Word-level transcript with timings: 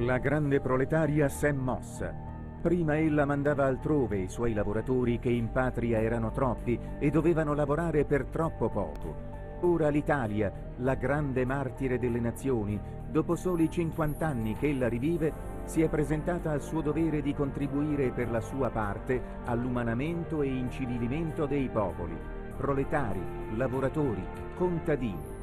La 0.00 0.18
grande 0.18 0.60
proletaria 0.60 1.26
s'è 1.26 1.52
mossa. 1.52 2.12
Prima 2.60 2.98
ella 2.98 3.24
mandava 3.24 3.64
altrove 3.64 4.18
i 4.18 4.28
suoi 4.28 4.52
lavoratori 4.52 5.18
che 5.18 5.30
in 5.30 5.50
patria 5.50 6.02
erano 6.02 6.30
troppi 6.32 6.78
e 6.98 7.08
dovevano 7.08 7.54
lavorare 7.54 8.04
per 8.04 8.26
troppo 8.26 8.68
poco. 8.68 9.14
Ora 9.62 9.88
l'Italia, 9.88 10.52
la 10.80 10.96
grande 10.96 11.46
martire 11.46 11.98
delle 11.98 12.20
nazioni, 12.20 12.78
dopo 13.10 13.36
soli 13.36 13.70
50 13.70 14.26
anni 14.26 14.54
che 14.54 14.68
ella 14.68 14.86
rivive, 14.86 15.32
si 15.64 15.80
è 15.80 15.88
presentata 15.88 16.50
al 16.50 16.60
suo 16.60 16.82
dovere 16.82 17.22
di 17.22 17.32
contribuire 17.32 18.10
per 18.10 18.30
la 18.30 18.40
sua 18.40 18.68
parte 18.68 19.18
all'umanamento 19.46 20.42
e 20.42 20.48
incivilimento 20.48 21.46
dei 21.46 21.70
popoli, 21.70 22.18
proletari, 22.54 23.22
lavoratori, 23.54 24.24
contadini. 24.56 25.35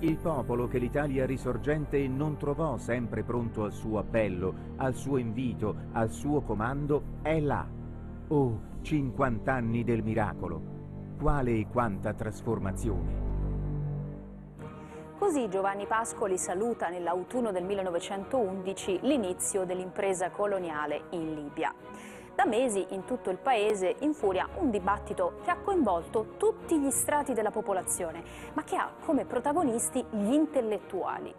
Il 0.00 0.16
popolo 0.16 0.68
che 0.68 0.78
l'Italia 0.78 1.26
risorgente 1.26 2.06
non 2.06 2.36
trovò 2.36 2.76
sempre 2.76 3.24
pronto 3.24 3.64
al 3.64 3.72
suo 3.72 3.98
appello, 3.98 4.54
al 4.76 4.94
suo 4.94 5.16
invito, 5.16 5.74
al 5.90 6.12
suo 6.12 6.40
comando, 6.42 7.02
è 7.22 7.40
là. 7.40 7.66
Oh, 8.28 8.60
50 8.80 9.52
anni 9.52 9.82
del 9.82 10.04
miracolo! 10.04 11.16
Quale 11.18 11.50
e 11.50 11.66
quanta 11.66 12.14
trasformazione! 12.14 13.26
Così 15.18 15.48
Giovanni 15.48 15.86
Pascoli 15.86 16.38
saluta 16.38 16.88
nell'autunno 16.88 17.50
del 17.50 17.64
1911 17.64 19.00
l'inizio 19.02 19.64
dell'impresa 19.64 20.30
coloniale 20.30 21.06
in 21.10 21.34
Libia. 21.34 21.74
Da 22.38 22.44
mesi 22.44 22.86
in 22.90 23.04
tutto 23.04 23.30
il 23.30 23.36
paese 23.36 23.96
infuria 23.98 24.48
un 24.58 24.70
dibattito 24.70 25.40
che 25.42 25.50
ha 25.50 25.56
coinvolto 25.56 26.34
tutti 26.36 26.78
gli 26.78 26.90
strati 26.92 27.32
della 27.32 27.50
popolazione, 27.50 28.22
ma 28.52 28.62
che 28.62 28.76
ha 28.76 28.92
come 29.04 29.24
protagonisti 29.24 30.04
gli 30.08 30.32
intellettuali. 30.32 31.34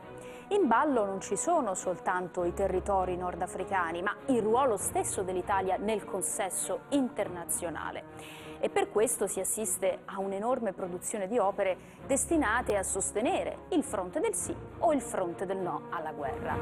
In 0.50 0.68
ballo 0.68 1.06
non 1.06 1.22
ci 1.22 1.38
sono 1.38 1.74
soltanto 1.74 2.44
i 2.44 2.54
territori 2.54 3.16
nordafricani, 3.16 4.02
ma 4.02 4.14
il 4.26 4.42
ruolo 4.42 4.76
stesso 4.76 5.22
dell'Italia 5.22 5.78
nel 5.78 6.04
consesso 6.04 6.82
internazionale 6.90 8.48
e 8.60 8.68
per 8.68 8.92
questo 8.92 9.26
si 9.26 9.40
assiste 9.40 10.00
a 10.04 10.20
un'enorme 10.20 10.74
produzione 10.74 11.30
di 11.30 11.38
opere 11.38 11.78
destinate 12.08 12.76
a 12.76 12.84
sostenere 12.84 13.60
il 13.70 13.86
fronte 13.86 14.20
del 14.20 14.36
sì 14.36 14.54
o 14.80 14.92
il 14.92 15.02
fronte 15.02 15.46
del 15.46 15.60
no 15.60 15.84
alla 15.92 16.12
guerra. 16.12 16.58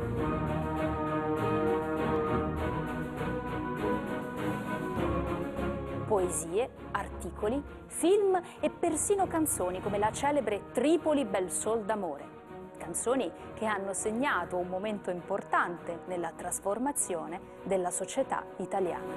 Poesie, 6.08 6.70
articoli, 6.92 7.62
film 7.88 8.40
e 8.62 8.70
persino 8.70 9.28
canzoni 9.28 9.82
come 9.82 9.98
la 9.98 10.12
celebre 10.12 10.72
Tripoli 10.72 11.26
Bel 11.26 11.52
Sol 11.52 11.84
d'amore. 11.84 12.36
Canzoni 12.78 13.30
che 13.54 13.66
hanno 13.66 13.94
segnato 13.94 14.56
un 14.56 14.68
momento 14.68 15.12
importante 15.12 16.00
nella 16.06 16.32
trasformazione 16.36 17.42
della 17.64 17.92
società 17.92 18.44
italiana. 18.58 19.16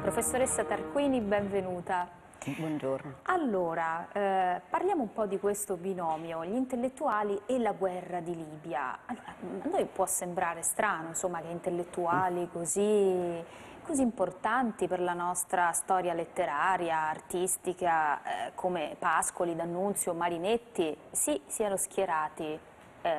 Professoressa 0.00 0.64
Tarquini, 0.64 1.20
benvenuta. 1.20 2.21
Buongiorno. 2.44 3.18
Allora, 3.24 4.08
eh, 4.12 4.60
parliamo 4.68 5.02
un 5.02 5.12
po' 5.12 5.26
di 5.26 5.38
questo 5.38 5.76
binomio, 5.76 6.44
gli 6.44 6.54
intellettuali 6.54 7.40
e 7.46 7.58
la 7.58 7.72
guerra 7.72 8.18
di 8.18 8.34
Libia. 8.34 8.98
Allora, 9.06 9.28
a 9.28 9.68
noi 9.68 9.84
può 9.84 10.06
sembrare 10.06 10.62
strano 10.62 11.08
insomma, 11.08 11.40
che 11.40 11.48
intellettuali 11.48 12.48
così, 12.50 13.44
così, 13.84 14.02
importanti 14.02 14.88
per 14.88 15.00
la 15.00 15.12
nostra 15.12 15.70
storia 15.70 16.14
letteraria, 16.14 17.08
artistica, 17.08 18.22
eh, 18.22 18.52
come 18.56 18.96
Pascoli, 18.98 19.54
D'Annunzio, 19.54 20.12
Marinetti, 20.12 20.96
sì, 21.12 21.40
siano 21.46 21.76
schierati 21.76 22.58
eh, 23.02 23.10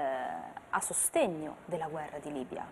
a 0.69 0.79
sostegno 0.81 1.57
della 1.65 1.87
guerra 1.87 2.17
di 2.17 2.31
Libia. 2.31 2.65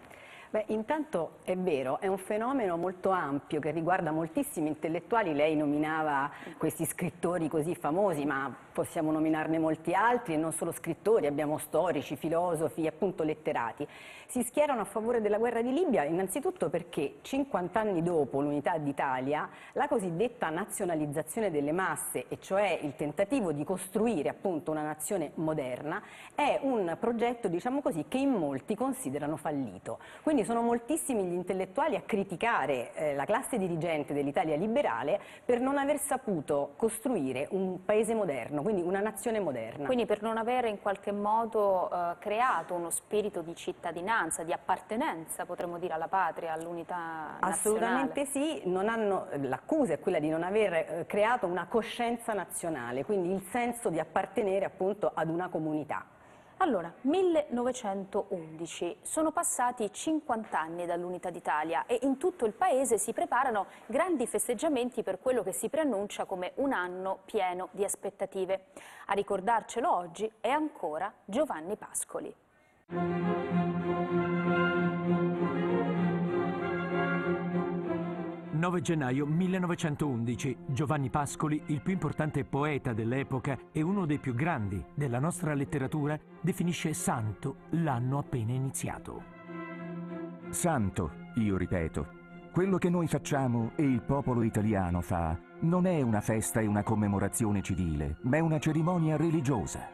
Beh, 0.52 0.66
intanto 0.68 1.38
è 1.46 1.56
vero, 1.56 2.02
è 2.02 2.08
un 2.08 2.18
fenomeno 2.18 2.76
molto 2.76 3.10
ampio 3.10 3.62
che 3.62 3.72
riguarda 3.72 4.12
moltissimi 4.12 4.68
intellettuali, 4.68 5.34
lei 5.34 5.56
nominava 5.56 6.30
questi 6.58 6.84
scrittori 6.84 7.48
così 7.48 7.74
famosi, 7.74 8.26
ma 8.26 8.54
possiamo 8.74 9.14
nominarne 9.14 9.60
molti 9.60 9.94
altri, 9.94 10.34
e 10.34 10.38
non 10.38 10.52
solo 10.52 10.74
scrittori, 10.74 11.26
abbiamo 11.26 11.58
storici, 11.58 12.18
filosofi, 12.18 12.86
appunto 12.86 13.24
letterati. 13.24 13.88
Si 14.28 14.44
schierano 14.44 14.82
a 14.82 14.86
favore 14.86 15.22
della 15.22 15.38
guerra 15.38 15.62
di 15.62 15.72
Libia 15.72 16.04
innanzitutto 16.04 16.70
perché 16.70 17.16
50 17.22 17.80
anni 17.80 18.02
dopo 18.02 18.42
l'unità 18.42 18.78
d'Italia 18.78 19.50
la 19.74 19.88
cosiddetta 19.90 20.50
nazionalizzazione 20.50 21.50
delle 21.50 21.72
masse, 21.72 22.26
e 22.28 22.40
cioè 22.42 22.78
il 22.82 22.98
tentativo 22.98 23.54
di 23.54 23.64
costruire 23.64 24.28
appunto 24.28 24.72
una 24.72 24.84
nazione 24.84 25.32
moderna, 25.36 26.02
è 26.36 26.60
un 26.62 26.98
progetto, 27.00 27.48
diciamo 27.48 27.82
così, 27.82 28.06
che 28.10 28.18
in 28.18 28.32
molti 28.32 28.76
considerano 28.76 29.38
fallito. 29.38 30.00
Quindi 30.24 30.40
sono 30.44 30.62
moltissimi 30.62 31.24
gli 31.24 31.34
intellettuali 31.34 31.96
a 31.96 32.02
criticare 32.02 32.94
eh, 32.94 33.16
la 33.16 33.26
classe 33.26 33.58
dirigente 33.58 34.14
dell'Italia 34.14 34.56
liberale 34.56 35.20
per 35.46 35.60
non 35.60 35.78
aver 35.78 36.00
saputo 36.00 36.74
costruire 36.76 37.48
un 37.52 37.84
paese 37.86 38.14
moderno 38.14 38.30
moderno, 38.32 38.62
quindi 38.62 38.82
una 38.82 39.00
nazione 39.00 39.40
moderna. 39.40 39.86
Quindi 39.86 40.06
per 40.06 40.22
non 40.22 40.38
avere 40.38 40.70
in 40.70 40.80
qualche 40.80 41.12
modo 41.12 41.90
eh, 41.92 42.16
creato 42.20 42.74
uno 42.74 42.90
spirito 42.90 43.42
di 43.42 43.56
cittadinanza, 43.56 44.44
di 44.44 44.54
appartenenza, 44.54 45.46
potremmo 45.46 45.78
dire, 45.78 45.94
alla 45.94 46.08
patria, 46.08 46.54
all'unità 46.54 47.38
nazionale? 47.40 47.52
Assolutamente 47.52 48.26
sì, 48.26 48.62
l'accusa 49.48 49.94
è 49.94 50.00
quella 50.00 50.20
di 50.20 50.30
non 50.30 50.44
aver 50.44 50.74
eh, 50.74 51.06
creato 51.08 51.48
una 51.48 51.68
coscienza 51.68 52.34
nazionale, 52.34 53.04
quindi 53.06 53.32
il 53.32 53.44
senso 53.50 53.90
di 53.90 54.00
appartenere 54.00 54.66
appunto 54.66 55.12
ad 55.14 55.30
una 55.30 55.50
comunità. 55.50 56.06
Allora, 56.62 56.94
1911, 57.02 58.98
sono 59.02 59.32
passati 59.32 59.92
50 59.92 60.60
anni 60.60 60.86
dall'unità 60.86 61.32
d'Italia 61.32 61.88
e 61.88 61.98
in 62.04 62.18
tutto 62.18 62.46
il 62.46 62.54
paese 62.54 63.00
si 63.00 63.14
preparano 63.14 63.66
grandi 63.88 64.28
festeggiamenti 64.28 65.02
per 65.02 65.18
quello 65.20 65.42
che 65.42 65.54
si 65.54 65.70
preannuncia 65.70 66.26
come 66.26 66.52
un 66.58 66.72
anno 66.72 67.22
pieno 67.26 67.70
di 67.72 67.84
aspettative. 67.84 68.66
A 69.08 69.14
ricordarcelo 69.14 69.92
oggi 69.92 70.32
è 70.40 70.50
ancora 70.50 71.12
Giovanni 71.26 71.76
Pascoli. 71.78 72.32
9 78.62 78.82
gennaio 78.82 79.26
1911 79.26 80.56
Giovanni 80.68 81.10
Pascoli, 81.10 81.60
il 81.66 81.82
più 81.82 81.94
importante 81.94 82.46
poeta 82.46 82.94
dell'epoca 82.94 83.58
e 83.72 83.82
uno 83.82 84.06
dei 84.06 84.20
più 84.20 84.36
grandi 84.36 84.86
della 84.94 85.18
nostra 85.18 85.56
letteratura, 85.56 86.16
definisce 86.40 86.94
santo 86.94 87.56
l'anno 87.72 88.20
appena 88.20 88.52
iniziato. 88.52 89.24
Santo, 90.50 91.12
io 91.38 91.58
ripeto, 91.58 92.08
quello 92.52 92.78
che 92.78 92.92
noi 92.92 93.08
facciamo 93.08 93.72
e 93.78 93.82
il 93.82 94.04
popolo 94.04 94.44
italiano 94.44 95.02
fa 95.02 95.36
non 95.62 95.88
è 95.88 96.00
una 96.02 96.22
festa 96.22 96.60
e 96.60 96.68
una 96.68 96.84
commemorazione 96.84 97.64
civile, 97.64 98.18
ma 98.26 98.38
è 98.38 98.42
una 98.42 98.60
cerimonia 98.60 99.18
religiosa. 99.18 99.90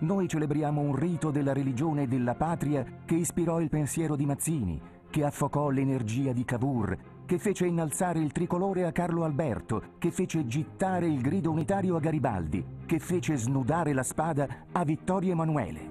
Noi 0.00 0.28
celebriamo 0.28 0.78
un 0.78 0.94
rito 0.94 1.30
della 1.30 1.54
religione 1.54 2.02
e 2.02 2.06
della 2.06 2.34
patria 2.34 2.84
che 3.06 3.14
ispirò 3.14 3.62
il 3.62 3.70
pensiero 3.70 4.14
di 4.14 4.26
Mazzini, 4.26 4.78
che 5.08 5.24
affocò 5.24 5.70
l'energia 5.70 6.32
di 6.32 6.44
Cavour, 6.44 6.96
che 7.30 7.38
fece 7.38 7.64
innalzare 7.64 8.18
il 8.18 8.32
tricolore 8.32 8.84
a 8.84 8.90
Carlo 8.90 9.22
Alberto, 9.22 9.92
che 9.98 10.10
fece 10.10 10.48
gittare 10.48 11.06
il 11.06 11.20
grido 11.20 11.52
unitario 11.52 11.94
a 11.94 12.00
Garibaldi, 12.00 12.66
che 12.84 12.98
fece 12.98 13.36
snudare 13.36 13.92
la 13.92 14.02
spada 14.02 14.66
a 14.72 14.82
Vittorio 14.82 15.30
Emanuele. 15.30 15.90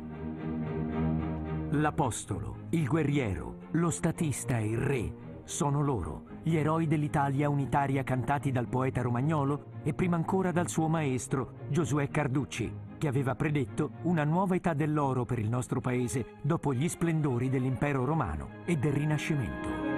L'apostolo, 1.69 2.67
il 2.71 2.85
guerriero, 2.85 3.59
lo 3.71 3.89
statista 3.89 4.57
e 4.57 4.67
il 4.67 4.77
re 4.79 5.13
sono 5.45 5.81
loro, 5.81 6.23
gli 6.43 6.57
eroi 6.57 6.87
dell'Italia 6.87 7.47
unitaria 7.47 8.03
cantati 8.03 8.51
dal 8.51 8.67
poeta 8.67 9.01
romagnolo 9.01 9.79
e 9.83 9.93
prima 9.93 10.17
ancora 10.17 10.51
dal 10.51 10.67
suo 10.67 10.89
maestro 10.89 11.53
Giosuè 11.69 12.09
Carducci, 12.09 12.69
che 12.97 13.07
aveva 13.07 13.35
predetto 13.35 13.91
una 14.01 14.25
nuova 14.25 14.55
età 14.55 14.73
dell'oro 14.73 15.23
per 15.23 15.39
il 15.39 15.47
nostro 15.47 15.79
paese 15.79 16.35
dopo 16.41 16.73
gli 16.73 16.89
splendori 16.89 17.49
dell'impero 17.49 18.03
romano 18.03 18.49
e 18.65 18.75
del 18.75 18.91
Rinascimento. 18.91 19.88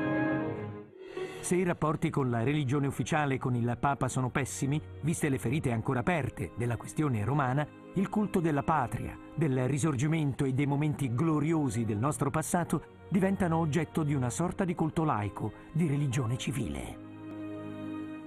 Se 1.42 1.56
i 1.56 1.64
rapporti 1.64 2.12
con 2.12 2.30
la 2.30 2.44
religione 2.44 2.86
ufficiale 2.86 3.34
e 3.34 3.38
con 3.40 3.56
il 3.56 3.76
Papa 3.80 4.08
sono 4.08 4.30
pessimi, 4.30 4.80
viste 5.02 5.28
le 5.28 5.40
ferite 5.40 5.72
ancora 5.72 6.02
aperte 6.02 6.52
della 6.56 6.78
questione 6.78 7.26
romana, 7.26 7.68
il 7.96 8.10
culto 8.10 8.40
della 8.40 8.62
patria, 8.62 9.18
del 9.34 9.68
risorgimento 9.68 10.46
e 10.46 10.54
dei 10.54 10.68
momenti 10.68 11.14
gloriosi 11.14 11.84
del 11.84 11.98
nostro 11.98 12.30
passato 12.30 13.00
diventano 13.10 13.58
oggetto 13.58 14.04
di 14.04 14.14
una 14.14 14.30
sorta 14.30 14.66
di 14.66 14.76
culto 14.76 15.04
laico, 15.04 15.52
di 15.72 15.88
religione 15.88 16.38
civile. 16.38 17.10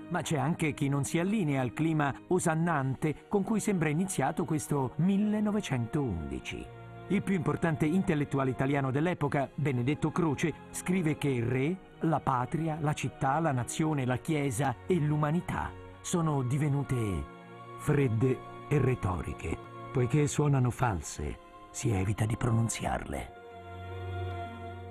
Ma 0.08 0.20
c'è 0.20 0.36
anche 0.36 0.74
chi 0.74 0.88
non 0.88 1.04
si 1.04 1.20
allinea 1.20 1.62
al 1.62 1.72
clima 1.72 2.12
osannante 2.26 3.26
con 3.28 3.44
cui 3.44 3.60
sembra 3.60 3.88
iniziato 3.88 4.44
questo 4.44 4.92
1911. 4.96 6.82
Il 7.08 7.22
più 7.22 7.34
importante 7.34 7.84
intellettuale 7.84 8.50
italiano 8.50 8.90
dell'epoca, 8.90 9.50
Benedetto 9.54 10.10
Croce, 10.10 10.54
scrive 10.70 11.18
che 11.18 11.28
il 11.28 11.44
re, 11.44 11.76
la 12.04 12.20
patria, 12.20 12.78
la 12.80 12.92
città, 12.92 13.38
la 13.40 13.52
nazione, 13.52 14.04
la 14.04 14.18
chiesa 14.18 14.76
e 14.86 14.94
l'umanità 14.96 15.70
sono 16.00 16.42
divenute 16.42 17.32
fredde 17.78 18.38
e 18.68 18.78
retoriche, 18.78 19.72
Poiché 19.92 20.26
suonano 20.26 20.70
false, 20.70 21.38
si 21.70 21.90
evita 21.90 22.26
di 22.26 22.36
pronunziarle. 22.36 23.32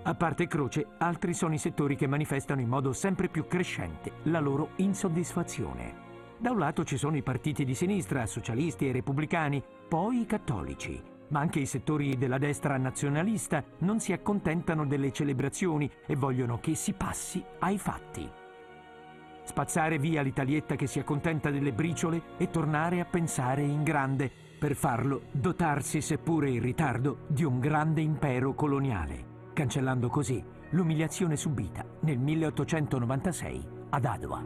A 0.03 0.15
parte 0.15 0.47
Croce, 0.47 0.87
altri 0.97 1.33
sono 1.33 1.53
i 1.53 1.57
settori 1.57 1.95
che 1.95 2.07
manifestano 2.07 2.61
in 2.61 2.69
modo 2.69 2.93
sempre 2.93 3.27
più 3.27 3.47
crescente 3.47 4.13
la 4.23 4.39
loro 4.39 4.69
insoddisfazione. 4.77 6.01
Da 6.37 6.51
un 6.51 6.59
lato 6.59 6.83
ci 6.83 6.97
sono 6.97 7.17
i 7.17 7.21
partiti 7.21 7.65
di 7.65 7.73
sinistra, 7.73 8.25
socialisti 8.25 8.87
e 8.87 8.91
repubblicani, 8.91 9.61
poi 9.87 10.21
i 10.21 10.25
cattolici, 10.25 11.01
ma 11.33 11.39
anche 11.39 11.59
i 11.59 11.65
settori 11.65 12.15
della 12.17 12.37
destra 12.37 12.77
nazionalista 12.77 13.63
non 13.79 13.99
si 13.99 14.13
accontentano 14.13 14.85
delle 14.85 15.11
celebrazioni 15.11 15.91
e 16.05 16.15
vogliono 16.15 16.59
che 16.59 16.75
si 16.75 16.93
passi 16.93 17.43
ai 17.59 17.77
fatti. 17.77 18.29
Spazzare 19.43 19.97
via 19.97 20.21
l'Italietta 20.21 20.75
che 20.75 20.87
si 20.87 20.99
accontenta 20.99 21.49
delle 21.49 21.73
briciole 21.73 22.21
e 22.37 22.49
tornare 22.49 22.99
a 22.99 23.05
pensare 23.05 23.63
in 23.63 23.83
grande, 23.83 24.31
per 24.57 24.75
farlo 24.75 25.23
dotarsi, 25.31 25.99
seppure 25.99 26.49
in 26.49 26.61
ritardo, 26.61 27.25
di 27.27 27.43
un 27.43 27.59
grande 27.59 27.99
impero 27.99 28.53
coloniale 28.53 29.31
cancellando 29.53 30.09
così 30.09 30.43
l'umiliazione 30.71 31.37
subita 31.37 31.85
nel 32.01 32.17
1896 32.17 33.67
ad 33.89 34.05
Adua. 34.05 34.43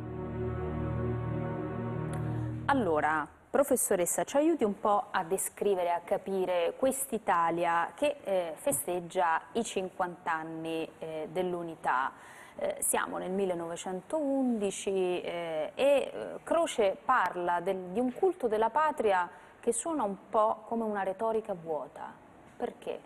Allora, 2.66 3.28
professoressa, 3.57 4.24
ci 4.24 4.38
aiuti 4.38 4.63
un 4.63 4.80
po' 4.80 5.06
a 5.09 5.24
descrivere, 5.24 5.89
a 5.89 6.01
capire 6.01 6.75
quest'Italia 6.77 7.92
che 7.95 8.18
eh, 8.24 8.54
festeggia 8.54 9.42
i 9.54 9.63
50 9.63 10.31
anni 10.31 10.88
eh, 11.00 11.27
dell'unità. 11.31 12.12
Eh, 12.56 12.75
siamo 12.81 13.18
nel 13.18 13.31
1911 13.31 14.89
eh, 14.92 15.71
e 15.74 15.74
eh, 15.74 16.12
Croce 16.44 16.98
parla 17.04 17.59
del, 17.59 17.77
di 17.94 18.00
un 18.00 18.13
culto 18.13 18.48
della 18.48 18.69
patria 18.69 19.27
che 19.59 19.74
suona 19.74 20.04
un 20.04 20.30
po' 20.30 20.62
come 20.68 20.83
una 20.83 21.01
retorica 21.01 21.56
vuota. 21.56 22.13
Perché? 22.57 23.00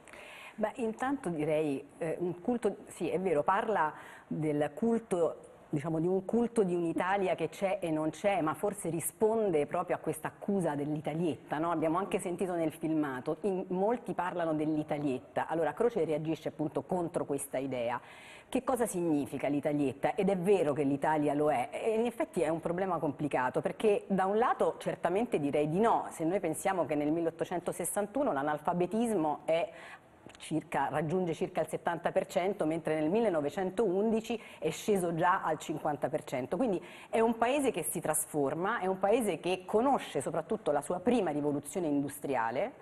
Beh, 0.56 0.74
intanto 0.76 1.30
direi 1.30 1.82
eh, 1.98 2.18
un 2.20 2.42
culto, 2.42 2.76
sì 2.88 3.08
è 3.10 3.22
vero, 3.22 3.42
parla 3.42 3.94
del 4.28 4.70
culto 4.74 5.51
diciamo, 5.72 6.00
di 6.00 6.08
un 6.08 6.26
culto 6.26 6.64
di 6.64 6.76
un'Italia 6.76 7.34
che 7.34 7.50
c'è 7.50 7.80
e 7.82 7.90
non 7.90 8.12
c'è, 8.12 8.42
ma 8.42 8.54
forse 8.54 8.90
risponde 8.90 9.66
proprio 9.66 9.96
a 9.96 10.00
questa 10.00 10.28
accusa 10.28 10.76
dell'Italietta. 10.76 11.58
No? 11.58 11.72
Abbiamo 11.72 11.98
anche 11.98 12.20
sentito 12.20 12.54
nel 12.54 12.74
filmato, 12.74 13.38
in, 13.42 13.66
molti 13.70 14.14
parlano 14.14 14.54
dell'Italietta. 14.54 15.48
Allora 15.48 15.74
Croce 15.74 16.06
reagisce 16.06 16.50
appunto 16.50 16.84
contro 16.84 17.26
questa 17.26 17.58
idea. 17.58 18.00
Che 18.50 18.66
cosa 18.66 18.86
significa 18.86 19.48
l'Italietta? 19.48 20.14
Ed 20.14 20.28
è 20.28 20.38
vero 20.38 20.74
che 20.74 20.84
l'Italia 20.84 21.34
lo 21.34 21.50
è, 21.50 21.70
e 21.72 21.94
in 21.94 22.06
effetti 22.06 22.42
è 22.42 22.50
un 22.50 22.60
problema 22.60 22.98
complicato, 22.98 23.62
perché 23.62 24.04
da 24.08 24.26
un 24.26 24.38
lato 24.38 24.76
certamente 24.78 25.40
direi 25.40 25.70
di 25.70 25.80
no, 25.80 26.08
se 26.10 26.26
noi 26.26 26.42
pensiamo 26.42 26.86
che 26.86 26.96
nel 26.96 27.12
1861 27.12 28.34
l'analfabetismo 28.34 29.40
è 29.46 29.72
circa, 30.42 30.90
raggiunge 30.90 31.34
circa 31.34 31.62
il 31.62 31.68
70%, 31.70 32.66
mentre 32.66 33.00
nel 33.00 33.10
1911 33.10 34.42
è 34.60 34.70
sceso 34.72 35.16
già 35.16 35.42
al 35.44 35.58
50%. 35.60 36.58
Quindi 36.58 36.84
è 37.10 37.20
un 37.20 37.38
paese 37.38 37.72
che 37.72 37.84
si 37.84 38.02
trasforma, 38.02 38.80
è 38.80 38.88
un 38.88 39.00
paese 39.00 39.40
che 39.40 39.64
conosce 39.66 40.20
soprattutto 40.22 40.72
la 40.72 40.82
sua 40.82 41.00
prima 41.00 41.32
rivoluzione 41.32 41.88
industriale, 41.88 42.74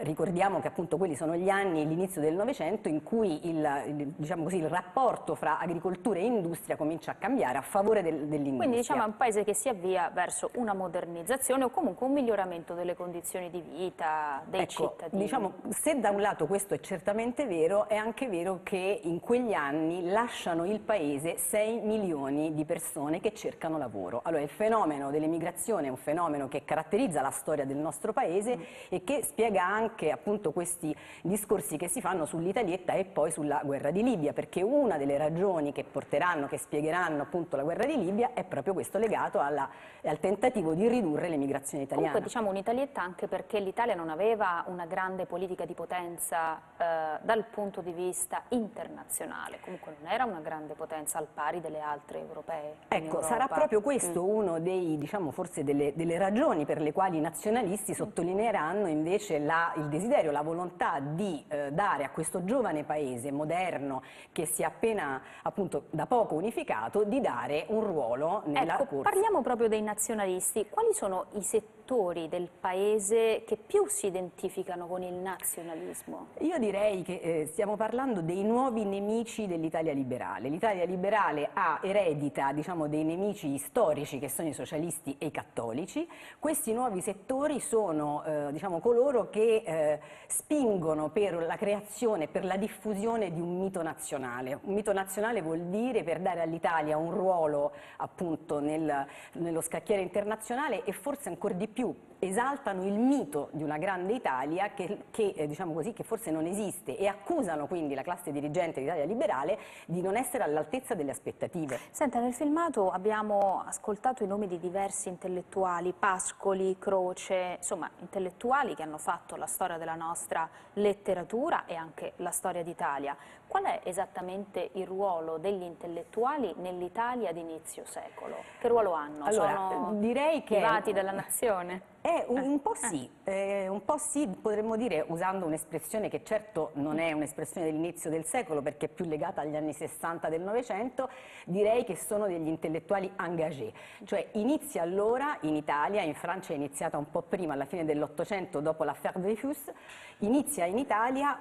ricordiamo 0.00 0.60
che 0.60 0.68
appunto 0.68 0.96
quelli 0.96 1.14
sono 1.14 1.36
gli 1.36 1.48
anni, 1.48 1.86
l'inizio 1.86 2.20
del 2.20 2.34
Novecento 2.34 2.88
in 2.88 3.02
cui 3.02 3.48
il, 3.48 4.12
diciamo 4.16 4.44
così, 4.44 4.56
il, 4.56 4.68
rapporto 4.68 5.34
fra 5.34 5.58
agricoltura 5.58 6.18
e 6.18 6.24
industria 6.24 6.76
comincia 6.76 7.12
a 7.12 7.14
cambiare 7.14 7.58
a 7.58 7.62
favore 7.62 8.02
del, 8.02 8.26
dell'industria. 8.26 8.56
Quindi 8.56 8.76
diciamo 8.76 9.02
è 9.02 9.06
un 9.06 9.16
paese 9.16 9.44
che 9.44 9.54
si 9.54 9.68
avvia 9.68 10.10
verso 10.12 10.50
una 10.54 10.72
modernizzazione 10.72 11.64
o 11.64 11.70
comunque 11.70 12.06
un 12.06 12.12
miglioramento 12.12 12.74
delle 12.74 12.94
condizioni 12.94 13.50
di 13.50 13.60
vita 13.60 14.42
dei 14.46 14.62
ecco, 14.62 14.94
cittadini. 14.96 15.22
Diciamo, 15.22 15.52
se 15.68 15.98
da 16.00 16.10
un 16.10 16.20
lato 16.20 16.46
questo 16.46 16.74
è 16.74 16.80
certamente 16.80 17.46
vero, 17.46 17.88
è 17.88 17.96
anche 17.96 18.28
vero 18.28 18.60
che 18.62 19.00
in 19.02 19.20
quegli 19.20 19.52
anni 19.52 20.08
lasciano 20.08 20.64
il 20.64 20.80
paese 20.80 21.36
6 21.36 21.80
milioni 21.80 22.54
di 22.54 22.64
persone 22.64 23.20
che 23.20 23.34
cercano 23.34 23.76
lavoro. 23.76 24.20
Allora 24.24 24.42
il 24.42 24.48
fenomeno 24.48 25.10
dell'emigrazione 25.10 25.88
è 25.88 25.90
un 25.90 25.96
fenomeno 25.96 26.48
che 26.48 26.64
caratterizza 26.64 27.20
la 27.20 27.30
storia 27.30 27.66
del 27.66 27.76
nostro 27.76 28.12
paese 28.12 28.56
mm. 28.56 28.60
e 28.88 29.04
che 29.04 29.22
spiega 29.22 29.64
anche 29.64 29.81
anche 29.82 30.10
appunto 30.10 30.52
questi 30.52 30.94
discorsi 31.22 31.76
che 31.76 31.88
si 31.88 32.00
fanno 32.00 32.24
sull'Italietta 32.24 32.92
e 32.92 33.04
poi 33.04 33.30
sulla 33.30 33.60
guerra 33.64 33.90
di 33.90 34.02
Libia, 34.02 34.32
perché 34.32 34.62
una 34.62 34.96
delle 34.96 35.18
ragioni 35.18 35.72
che 35.72 35.84
porteranno, 35.84 36.46
che 36.46 36.58
spiegheranno 36.58 37.22
appunto 37.22 37.56
la 37.56 37.62
guerra 37.62 37.84
di 37.84 37.98
Libia 37.98 38.30
è 38.34 38.44
proprio 38.44 38.72
questo 38.72 38.98
legato 38.98 39.40
alla, 39.40 39.68
al 40.04 40.18
tentativo 40.20 40.74
di 40.74 40.88
ridurre 40.88 41.28
l'emigrazione 41.28 41.84
italiana. 41.84 42.12
Comunque 42.12 42.28
diciamo 42.28 42.50
un'Italietta 42.50 43.02
anche 43.02 43.26
perché 43.26 43.58
l'Italia 43.58 43.94
non 43.94 44.08
aveva 44.08 44.64
una 44.68 44.86
grande 44.86 45.26
politica 45.26 45.64
di 45.64 45.74
potenza 45.74 46.60
eh, 46.76 47.18
dal 47.22 47.44
punto 47.44 47.80
di 47.80 47.92
vista 47.92 48.42
internazionale, 48.50 49.58
comunque 49.60 49.96
non 50.00 50.10
era 50.10 50.24
una 50.24 50.40
grande 50.40 50.74
potenza 50.74 51.18
al 51.18 51.26
pari 51.32 51.60
delle 51.60 51.80
altre 51.80 52.20
europee. 52.20 52.76
Ecco, 52.88 53.22
sarà 53.22 53.48
proprio 53.48 53.80
questo 53.80 54.22
mm. 54.22 54.28
uno 54.28 54.60
dei, 54.60 54.96
diciamo, 54.98 55.30
forse 55.30 55.64
delle, 55.64 55.92
delle 55.94 56.18
ragioni 56.18 56.64
per 56.64 56.80
le 56.80 56.92
quali 56.92 57.16
i 57.16 57.20
nazionalisti 57.20 57.94
sottolineeranno 57.94 58.86
invece 58.86 59.38
la 59.38 59.71
il 59.76 59.88
desiderio, 59.88 60.30
la 60.30 60.42
volontà 60.42 60.98
di 61.00 61.44
eh, 61.48 61.72
dare 61.72 62.04
a 62.04 62.10
questo 62.10 62.44
giovane 62.44 62.84
paese 62.84 63.30
moderno 63.30 64.02
che 64.32 64.46
si 64.46 64.62
è 64.62 64.64
appena 64.64 65.20
appunto 65.42 65.84
da 65.90 66.06
poco 66.06 66.34
unificato 66.34 67.04
di 67.04 67.20
dare 67.20 67.66
un 67.68 67.84
ruolo 67.84 68.42
nella 68.46 68.74
ecco, 68.74 68.86
corsa. 68.86 69.10
Parliamo 69.10 69.42
proprio 69.42 69.68
dei 69.68 69.82
nazionalisti, 69.82 70.66
quali 70.68 70.92
sono 70.92 71.26
i 71.32 71.42
settori 71.42 71.81
del 71.92 72.48
paese 72.48 73.42
che 73.44 73.58
più 73.58 73.86
si 73.86 74.06
identificano 74.06 74.86
con 74.86 75.02
il 75.02 75.12
nazionalismo? 75.12 76.28
Io 76.38 76.56
direi 76.58 77.02
che 77.02 77.20
eh, 77.22 77.46
stiamo 77.52 77.76
parlando 77.76 78.22
dei 78.22 78.44
nuovi 78.44 78.86
nemici 78.86 79.46
dell'Italia 79.46 79.92
liberale. 79.92 80.48
L'Italia 80.48 80.86
liberale 80.86 81.50
ha 81.52 81.80
eredita 81.82 82.50
diciamo, 82.54 82.88
dei 82.88 83.04
nemici 83.04 83.58
storici 83.58 84.18
che 84.18 84.30
sono 84.30 84.48
i 84.48 84.54
socialisti 84.54 85.16
e 85.18 85.26
i 85.26 85.30
cattolici. 85.30 86.08
Questi 86.38 86.72
nuovi 86.72 87.02
settori 87.02 87.60
sono 87.60 88.24
eh, 88.24 88.52
diciamo, 88.52 88.80
coloro 88.80 89.28
che 89.28 89.62
eh, 89.62 90.00
spingono 90.28 91.10
per 91.10 91.44
la 91.44 91.56
creazione, 91.56 92.26
per 92.26 92.46
la 92.46 92.56
diffusione 92.56 93.34
di 93.34 93.40
un 93.40 93.58
mito 93.58 93.82
nazionale. 93.82 94.58
Un 94.62 94.72
mito 94.72 94.94
nazionale 94.94 95.42
vuol 95.42 95.64
dire 95.64 96.04
per 96.04 96.20
dare 96.20 96.40
all'Italia 96.40 96.96
un 96.96 97.10
ruolo 97.10 97.72
appunto 97.98 98.60
nel, 98.60 99.06
nello 99.32 99.60
scacchiere 99.60 100.00
internazionale 100.00 100.84
e 100.84 100.92
forse 100.92 101.28
ancora 101.28 101.52
di 101.52 101.68
più 101.68 101.80
Brasil. 101.82 102.11
Esaltano 102.24 102.84
il 102.84 102.92
mito 102.92 103.48
di 103.50 103.64
una 103.64 103.78
grande 103.78 104.12
Italia 104.12 104.70
che, 104.74 105.06
che, 105.10 105.32
eh, 105.36 105.48
diciamo 105.48 105.72
così, 105.72 105.92
che 105.92 106.04
forse 106.04 106.30
non 106.30 106.46
esiste 106.46 106.96
e 106.96 107.08
accusano 107.08 107.66
quindi 107.66 107.94
la 107.94 108.02
classe 108.02 108.30
dirigente 108.30 108.80
d'Italia 108.80 109.04
liberale 109.04 109.58
di 109.86 110.00
non 110.00 110.16
essere 110.16 110.44
all'altezza 110.44 110.94
delle 110.94 111.10
aspettative. 111.10 111.80
Senta, 111.90 112.20
nel 112.20 112.32
filmato 112.32 112.90
abbiamo 112.90 113.64
ascoltato 113.66 114.22
i 114.22 114.28
nomi 114.28 114.46
di 114.46 114.60
diversi 114.60 115.08
intellettuali, 115.08 115.92
Pascoli, 115.98 116.76
Croce, 116.78 117.56
insomma 117.56 117.90
intellettuali 117.98 118.76
che 118.76 118.84
hanno 118.84 118.98
fatto 118.98 119.34
la 119.34 119.46
storia 119.46 119.76
della 119.76 119.96
nostra 119.96 120.48
letteratura 120.74 121.64
e 121.66 121.74
anche 121.74 122.12
la 122.16 122.30
storia 122.30 122.62
d'Italia. 122.62 123.16
Qual 123.48 123.64
è 123.64 123.80
esattamente 123.82 124.70
il 124.74 124.86
ruolo 124.86 125.38
degli 125.38 125.62
intellettuali 125.62 126.54
nell'Italia 126.58 127.32
di 127.32 127.40
inizio 127.40 127.82
secolo? 127.84 128.36
Che 128.60 128.68
ruolo 128.68 128.92
hanno? 128.92 129.24
Allora, 129.24 129.68
Sono 129.70 129.94
direi 129.94 130.44
che... 130.44 130.54
privati 130.54 130.92
della 130.92 131.10
nazione? 131.10 131.91
Eh, 132.04 132.24
un, 132.26 132.40
un, 132.40 132.60
po' 132.60 132.74
sì, 132.74 133.08
eh, 133.22 133.68
un 133.68 133.84
po' 133.84 133.96
sì, 133.96 134.26
potremmo 134.26 134.76
dire, 134.76 135.04
usando 135.06 135.46
un'espressione 135.46 136.08
che 136.08 136.24
certo 136.24 136.70
non 136.74 136.98
è 136.98 137.12
un'espressione 137.12 137.68
dell'inizio 137.68 138.10
del 138.10 138.24
secolo 138.24 138.60
perché 138.60 138.86
è 138.86 138.88
più 138.88 139.04
legata 139.04 139.42
agli 139.42 139.54
anni 139.54 139.72
60 139.72 140.28
del 140.28 140.40
Novecento, 140.40 141.08
direi 141.44 141.84
che 141.84 141.94
sono 141.94 142.26
degli 142.26 142.48
intellettuali 142.48 143.08
engagés, 143.20 143.72
cioè 144.02 144.30
inizia 144.32 144.82
allora 144.82 145.38
in 145.42 145.54
Italia, 145.54 146.02
in 146.02 146.14
Francia 146.16 146.52
è 146.52 146.56
iniziata 146.56 146.98
un 146.98 147.08
po' 147.08 147.22
prima, 147.22 147.52
alla 147.52 147.66
fine 147.66 147.84
dell'Ottocento, 147.84 148.58
dopo 148.58 148.82
l'affaire 148.82 149.20
Dreyfus, 149.20 149.70
inizia 150.18 150.64
in 150.66 150.78
Italia 150.78 151.38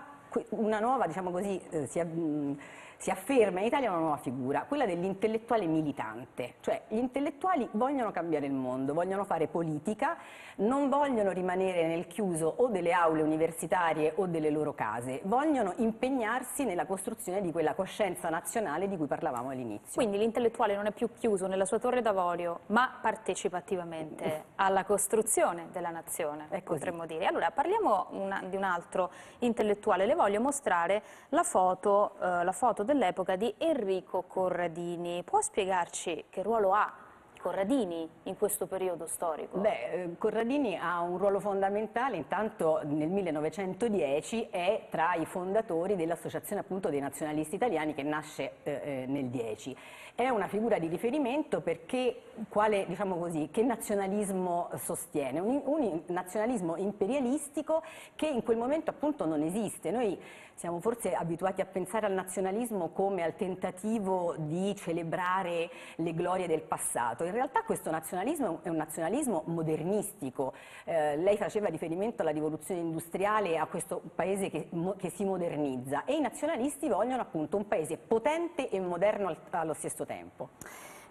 una 0.50 0.80
nuova, 0.80 1.08
diciamo 1.08 1.32
così, 1.32 1.60
eh, 1.72 1.88
si, 1.88 2.00
mh, 2.00 2.60
si 3.02 3.10
afferma 3.10 3.62
in 3.62 3.66
Italia 3.66 3.90
una 3.90 3.98
nuova 3.98 4.18
figura, 4.18 4.66
quella 4.68 4.86
dell'intellettuale 4.86 5.66
militante, 5.66 6.58
cioè 6.60 6.84
gli 6.88 7.00
intellettuali 7.00 7.68
vogliono 7.72 8.12
cambiare 8.12 8.46
il 8.46 8.54
mondo, 8.54 8.94
vogliono 8.94 9.24
fare 9.24 9.48
politica, 9.48 10.18
non 10.58 10.88
vogliono 10.88 11.32
rimanere 11.32 11.88
nel 11.88 12.06
chiuso 12.06 12.54
o 12.58 12.68
delle 12.68 12.92
aule 12.92 13.24
universitarie 13.24 14.14
o 14.18 14.28
delle 14.28 14.52
loro 14.52 14.76
case, 14.76 15.22
vogliono 15.24 15.74
impegnarsi 15.78 16.64
nella 16.64 16.86
costruzione 16.86 17.42
di 17.42 17.52
quella 17.52 17.74
coscienza 17.74 18.30
nazionale 18.30 18.88
di 18.88 18.96
cui 18.98 19.08
parlavamo 19.08 19.50
all'inizio. 19.50 19.96
Quindi 19.96 20.20
l'intellettuale 20.20 20.76
non 20.76 20.86
è 20.86 20.92
più 20.92 21.10
chiuso 21.12 21.48
nella 21.48 21.66
sua 21.66 21.80
torre 21.80 22.04
d'avorio, 22.04 22.60
ma 22.68 23.00
partecipa 23.02 23.58
attivamente 23.58 24.44
alla 24.58 24.84
costruzione 24.84 25.70
della 25.72 25.90
nazione, 25.90 26.46
potremmo 26.64 27.08
dire. 27.08 27.26
Allora 27.26 27.50
parliamo 27.50 28.10
una, 28.12 28.44
di 28.48 28.56
un 28.56 28.64
altro 28.64 29.10
intellettuale, 29.40 30.06
le 30.06 30.14
voglio 30.14 30.40
mostrare 30.40 31.02
la 31.30 31.42
foto, 31.42 32.12
eh, 32.22 32.44
la 32.44 32.52
foto 32.52 32.90
dell'epoca 32.92 33.38
di 33.38 33.54
Enrico 33.58 34.24
Corradini. 34.24 35.24
Può 35.24 35.40
spiegarci 35.40 36.26
che 36.30 36.44
ruolo 36.44 36.74
ha 36.74 36.94
Corradini 37.42 38.08
in 38.24 38.38
questo 38.38 38.68
periodo 38.68 39.08
storico? 39.08 39.58
Beh, 39.58 39.92
eh, 39.92 40.18
Corradini 40.18 40.78
ha 40.78 41.02
un 41.02 41.18
ruolo 41.18 41.40
fondamentale, 41.40 42.18
intanto 42.18 42.82
nel 42.84 43.10
1910 43.10 44.50
è 44.52 44.88
tra 44.92 45.16
i 45.16 45.26
fondatori 45.26 45.96
dell'Associazione 45.96 46.62
appunto 46.62 46.90
dei 46.90 47.00
nazionalisti 47.00 47.56
italiani 47.56 47.96
che 47.96 48.04
nasce 48.04 48.52
eh, 48.64 48.82
eh 48.84 49.06
nel 49.08 49.30
10. 49.30 49.76
È 50.14 50.28
una 50.30 50.48
figura 50.48 50.78
di 50.78 50.88
riferimento 50.88 51.62
perché 51.62 52.22
quale, 52.48 52.86
diciamo 52.86 53.18
così, 53.18 53.50
che 53.52 53.64
nazionalismo 53.64 54.70
sostiene? 54.76 55.40
Un, 55.40 55.62
un 55.66 56.02
nazionalismo 56.08 56.76
imperialistico 56.76 57.82
che 58.16 58.28
in 58.28 58.44
quel 58.44 58.58
momento 58.58 58.92
appunto 58.92 59.26
non 59.26 59.42
esiste. 59.42 59.90
Noi 59.90 60.20
siamo 60.62 60.80
forse 60.80 61.16
abituati 61.16 61.60
a 61.62 61.66
pensare 61.66 62.06
al 62.06 62.12
nazionalismo 62.12 62.90
come 62.90 63.24
al 63.24 63.36
tentativo 63.36 64.36
di 64.38 64.76
celebrare 64.76 65.72
le 65.96 66.14
glorie 66.14 66.46
del 66.46 66.62
passato. 66.62 67.24
In 67.24 67.32
realtà 67.32 67.64
questo 67.64 67.90
nazionalismo 67.90 68.60
è 68.62 68.70
un 68.70 68.76
nazionalismo 68.76 69.42
modernistico. 69.48 70.54
Eh, 70.86 71.18
lei 71.18 71.36
faceva 71.38 71.68
riferimento 71.68 72.22
alla 72.22 72.30
rivoluzione 72.30 72.80
industriale, 72.80 73.58
a 73.58 73.66
questo 73.66 74.04
paese 74.14 74.52
che, 74.52 74.70
che, 74.98 75.10
si 75.10 75.24
modernizza 75.24 76.06
e 76.06 76.14
i 76.14 76.22
nazionalisti 76.22 76.88
vogliono 76.88 77.24
appunto 77.24 77.58
un 77.58 77.68
paese 77.68 77.98
potente 77.98 78.70
e 78.70 78.80
moderno 78.80 79.36
allo 79.50 79.74
stesso 79.74 80.06
tempo. 80.06 80.50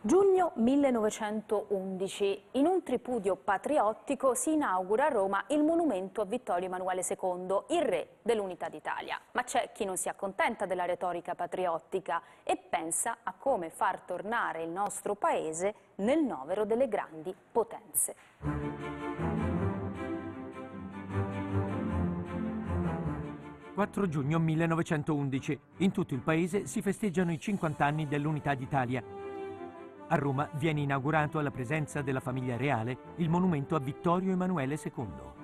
Giugno 0.02 0.52
1911, 0.54 2.44
in 2.52 2.64
un 2.64 2.82
tripudio 2.82 3.36
patriottico 3.36 4.32
si 4.32 4.52
inaugura 4.52 5.04
a 5.04 5.08
Roma 5.10 5.44
il 5.48 5.62
monumento 5.62 6.22
a 6.22 6.24
Vittorio 6.24 6.68
Emanuele 6.68 7.04
II, 7.06 7.64
il 7.68 7.82
re 7.82 8.08
dell'Unità 8.22 8.70
d'Italia. 8.70 9.20
Ma 9.32 9.44
c'è 9.44 9.72
chi 9.74 9.84
non 9.84 9.98
si 9.98 10.08
accontenta 10.08 10.64
della 10.64 10.86
retorica 10.86 11.34
patriottica 11.34 12.22
e 12.44 12.56
pensa 12.56 13.18
a 13.22 13.34
come 13.36 13.68
far 13.68 14.00
tornare 14.00 14.62
il 14.62 14.70
nostro 14.70 15.16
paese 15.16 15.74
nel 15.96 16.24
novero 16.24 16.64
delle 16.64 16.88
grandi 16.88 17.34
potenze. 17.52 18.16
4 23.74 24.08
giugno 24.08 24.38
1911. 24.38 25.60
In 25.78 25.92
tutto 25.92 26.14
il 26.14 26.20
paese 26.20 26.66
si 26.66 26.80
festeggiano 26.80 27.32
i 27.32 27.38
50 27.38 27.84
anni 27.84 28.08
dell'Unità 28.08 28.54
d'Italia 28.54 29.20
a 30.10 30.16
Roma 30.16 30.48
viene 30.54 30.80
inaugurato 30.80 31.38
alla 31.38 31.50
presenza 31.50 32.02
della 32.02 32.20
famiglia 32.20 32.56
reale 32.56 33.14
il 33.16 33.28
monumento 33.28 33.76
a 33.76 33.80
Vittorio 33.80 34.32
Emanuele 34.32 34.78
II. 34.82 35.38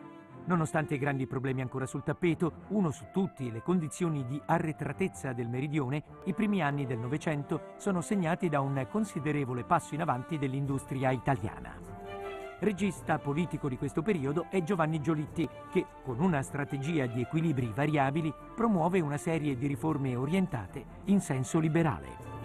Nonostante 0.46 0.94
i 0.94 0.98
grandi 0.98 1.26
problemi 1.26 1.60
ancora 1.60 1.86
sul 1.86 2.04
tappeto, 2.04 2.64
uno 2.68 2.90
su 2.90 3.06
tutti 3.12 3.50
le 3.50 3.62
condizioni 3.62 4.24
di 4.26 4.40
arretratezza 4.44 5.32
del 5.32 5.48
meridione, 5.48 6.02
i 6.24 6.34
primi 6.34 6.62
anni 6.62 6.86
del 6.86 6.98
Novecento 6.98 7.74
sono 7.78 8.00
segnati 8.00 8.48
da 8.48 8.60
un 8.60 8.86
considerevole 8.88 9.64
passo 9.64 9.94
in 9.94 10.02
avanti 10.02 10.38
dell'industria 10.38 11.10
italiana. 11.10 11.74
Regista 12.58 13.18
politico 13.18 13.68
di 13.68 13.76
questo 13.76 14.02
periodo 14.02 14.46
è 14.48 14.62
Giovanni 14.62 15.00
Giolitti, 15.00 15.48
che 15.70 15.84
con 16.02 16.20
una 16.20 16.42
strategia 16.42 17.06
di 17.06 17.20
equilibri 17.20 17.70
variabili 17.74 18.32
promuove 18.54 19.00
una 19.00 19.18
serie 19.18 19.56
di 19.56 19.66
riforme 19.66 20.16
orientate 20.16 20.84
in 21.06 21.20
senso 21.20 21.58
liberale. 21.58 22.35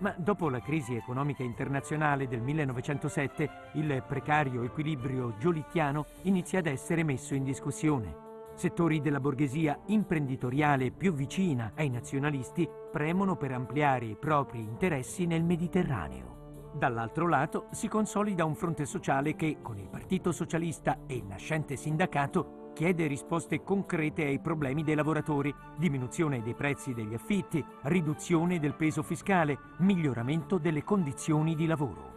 Ma 0.00 0.14
dopo 0.16 0.48
la 0.48 0.60
crisi 0.60 0.94
economica 0.94 1.42
internazionale 1.42 2.28
del 2.28 2.40
1907, 2.40 3.50
il 3.74 4.04
precario 4.06 4.62
equilibrio 4.62 5.34
giolittiano 5.38 6.06
inizia 6.22 6.60
ad 6.60 6.66
essere 6.66 7.02
messo 7.02 7.34
in 7.34 7.42
discussione. 7.42 8.26
Settori 8.54 9.00
della 9.00 9.18
borghesia 9.18 9.78
imprenditoriale 9.86 10.92
più 10.92 11.12
vicina 11.12 11.72
ai 11.74 11.90
nazionalisti 11.90 12.68
premono 12.92 13.36
per 13.36 13.52
ampliare 13.52 14.04
i 14.06 14.16
propri 14.16 14.60
interessi 14.60 15.26
nel 15.26 15.42
Mediterraneo. 15.42 16.70
Dall'altro 16.74 17.26
lato 17.26 17.66
si 17.72 17.88
consolida 17.88 18.44
un 18.44 18.54
fronte 18.54 18.84
sociale 18.84 19.34
che, 19.34 19.58
con 19.62 19.78
il 19.78 19.88
Partito 19.88 20.30
Socialista 20.30 20.98
e 21.06 21.16
il 21.16 21.24
nascente 21.24 21.74
sindacato, 21.74 22.67
chiede 22.78 23.08
risposte 23.08 23.64
concrete 23.64 24.24
ai 24.24 24.38
problemi 24.38 24.84
dei 24.84 24.94
lavoratori, 24.94 25.52
diminuzione 25.74 26.44
dei 26.44 26.54
prezzi 26.54 26.94
degli 26.94 27.12
affitti, 27.12 27.64
riduzione 27.82 28.60
del 28.60 28.74
peso 28.74 29.02
fiscale, 29.02 29.58
miglioramento 29.78 30.58
delle 30.58 30.84
condizioni 30.84 31.56
di 31.56 31.66
lavoro. 31.66 32.12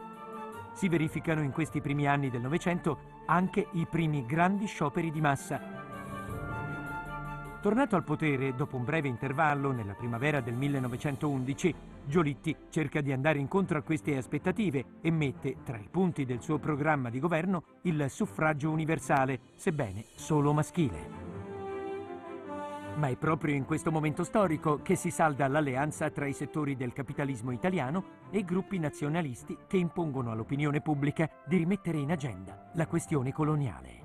Si 0.74 0.88
verificano 0.88 1.42
in 1.42 1.52
questi 1.52 1.82
primi 1.82 2.08
anni 2.08 2.30
del 2.30 2.42
Novecento 2.42 3.00
anche 3.26 3.70
i 3.72 3.88
primi 3.90 4.24
grandi 4.24 4.68
scioperi 4.68 5.10
di 5.10 5.20
massa 5.20 5.81
Tornato 7.62 7.96
al 7.96 8.04
potere 8.04 8.56
dopo 8.56 8.76
un 8.76 8.84
breve 8.84 9.08
intervallo 9.08 9.72
nella 9.72 9.94
primavera 9.94 10.42
del 10.42 10.56
1911, 10.56 11.76
Giolitti 12.08 12.56
cerca 12.72 13.02
di 13.02 13.12
andare 13.12 13.38
incontro 13.38 13.78
a 13.78 13.84
queste 13.84 14.18
aspettative 14.18 14.84
e 15.00 15.12
mette 15.12 15.58
tra 15.64 15.78
i 15.78 15.88
punti 15.88 16.26
del 16.26 16.42
suo 16.42 16.58
programma 16.58 17.12
di 17.12 17.20
governo 17.20 17.64
il 17.84 18.08
suffragio 18.10 18.72
universale, 18.72 19.42
sebbene 19.56 20.06
solo 20.16 20.54
maschile. 20.54 21.30
Ma 22.96 23.10
è 23.10 23.16
proprio 23.16 23.54
in 23.54 23.66
questo 23.66 23.92
momento 23.92 24.24
storico 24.24 24.82
che 24.82 24.96
si 24.96 25.12
salda 25.12 25.48
l'alleanza 25.48 26.10
tra 26.10 26.26
i 26.26 26.34
settori 26.34 26.76
del 26.76 26.94
capitalismo 26.94 27.52
italiano 27.52 28.04
e 28.32 28.44
gruppi 28.44 28.80
nazionalisti 28.80 29.56
che 29.68 29.78
impongono 29.78 30.32
all'opinione 30.32 30.82
pubblica 30.82 31.30
di 31.46 31.58
rimettere 31.58 32.00
in 32.00 32.12
agenda 32.12 32.72
la 32.74 32.88
questione 32.88 33.32
coloniale. 33.32 34.01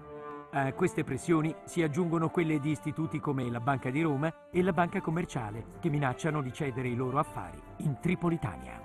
A 0.56 0.72
queste 0.72 1.04
pressioni 1.04 1.54
si 1.64 1.82
aggiungono 1.82 2.30
quelle 2.30 2.58
di 2.58 2.70
istituti 2.70 3.20
come 3.20 3.50
la 3.50 3.60
Banca 3.60 3.90
di 3.90 4.00
Roma 4.00 4.32
e 4.50 4.62
la 4.62 4.72
Banca 4.72 5.02
Commerciale, 5.02 5.66
che 5.80 5.90
minacciano 5.90 6.40
di 6.40 6.50
cedere 6.50 6.88
i 6.88 6.94
loro 6.94 7.18
affari 7.18 7.60
in 7.80 7.98
Tripolitania. 8.00 8.80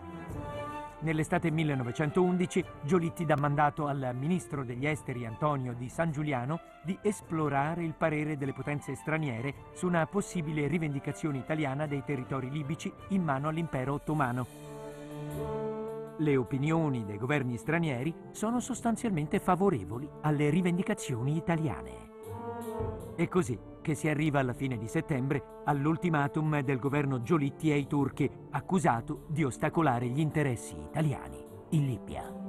Nell'estate 0.99 1.49
1911 1.49 2.65
Giolitti 2.83 3.23
dà 3.23 3.37
mandato 3.37 3.87
al 3.87 4.11
ministro 4.19 4.65
degli 4.65 4.85
esteri 4.85 5.25
Antonio 5.25 5.73
di 5.73 5.87
San 5.87 6.11
Giuliano 6.11 6.59
di 6.83 6.99
esplorare 7.01 7.85
il 7.85 7.93
parere 7.93 8.35
delle 8.35 8.51
potenze 8.51 8.93
straniere 8.95 9.53
su 9.71 9.87
una 9.87 10.05
possibile 10.07 10.67
rivendicazione 10.67 11.37
italiana 11.37 11.87
dei 11.87 12.03
territori 12.03 12.51
libici 12.51 12.91
in 13.11 13.23
mano 13.23 13.47
all'impero 13.47 13.93
ottomano. 13.93 14.70
Le 16.21 16.37
opinioni 16.37 17.03
dei 17.03 17.17
governi 17.17 17.57
stranieri 17.57 18.13
sono 18.29 18.59
sostanzialmente 18.59 19.39
favorevoli 19.39 20.07
alle 20.21 20.51
rivendicazioni 20.51 21.35
italiane. 21.35 22.09
È 23.15 23.27
così 23.27 23.57
che 23.81 23.95
si 23.95 24.07
arriva 24.07 24.39
alla 24.39 24.53
fine 24.53 24.77
di 24.77 24.87
settembre 24.87 25.61
all'ultimatum 25.65 26.61
del 26.61 26.77
governo 26.77 27.23
Giolitti 27.23 27.71
ai 27.71 27.87
turchi, 27.87 28.29
accusato 28.51 29.25
di 29.29 29.43
ostacolare 29.43 30.09
gli 30.09 30.19
interessi 30.19 30.75
italiani 30.77 31.43
in 31.69 31.87
Libia. 31.87 32.40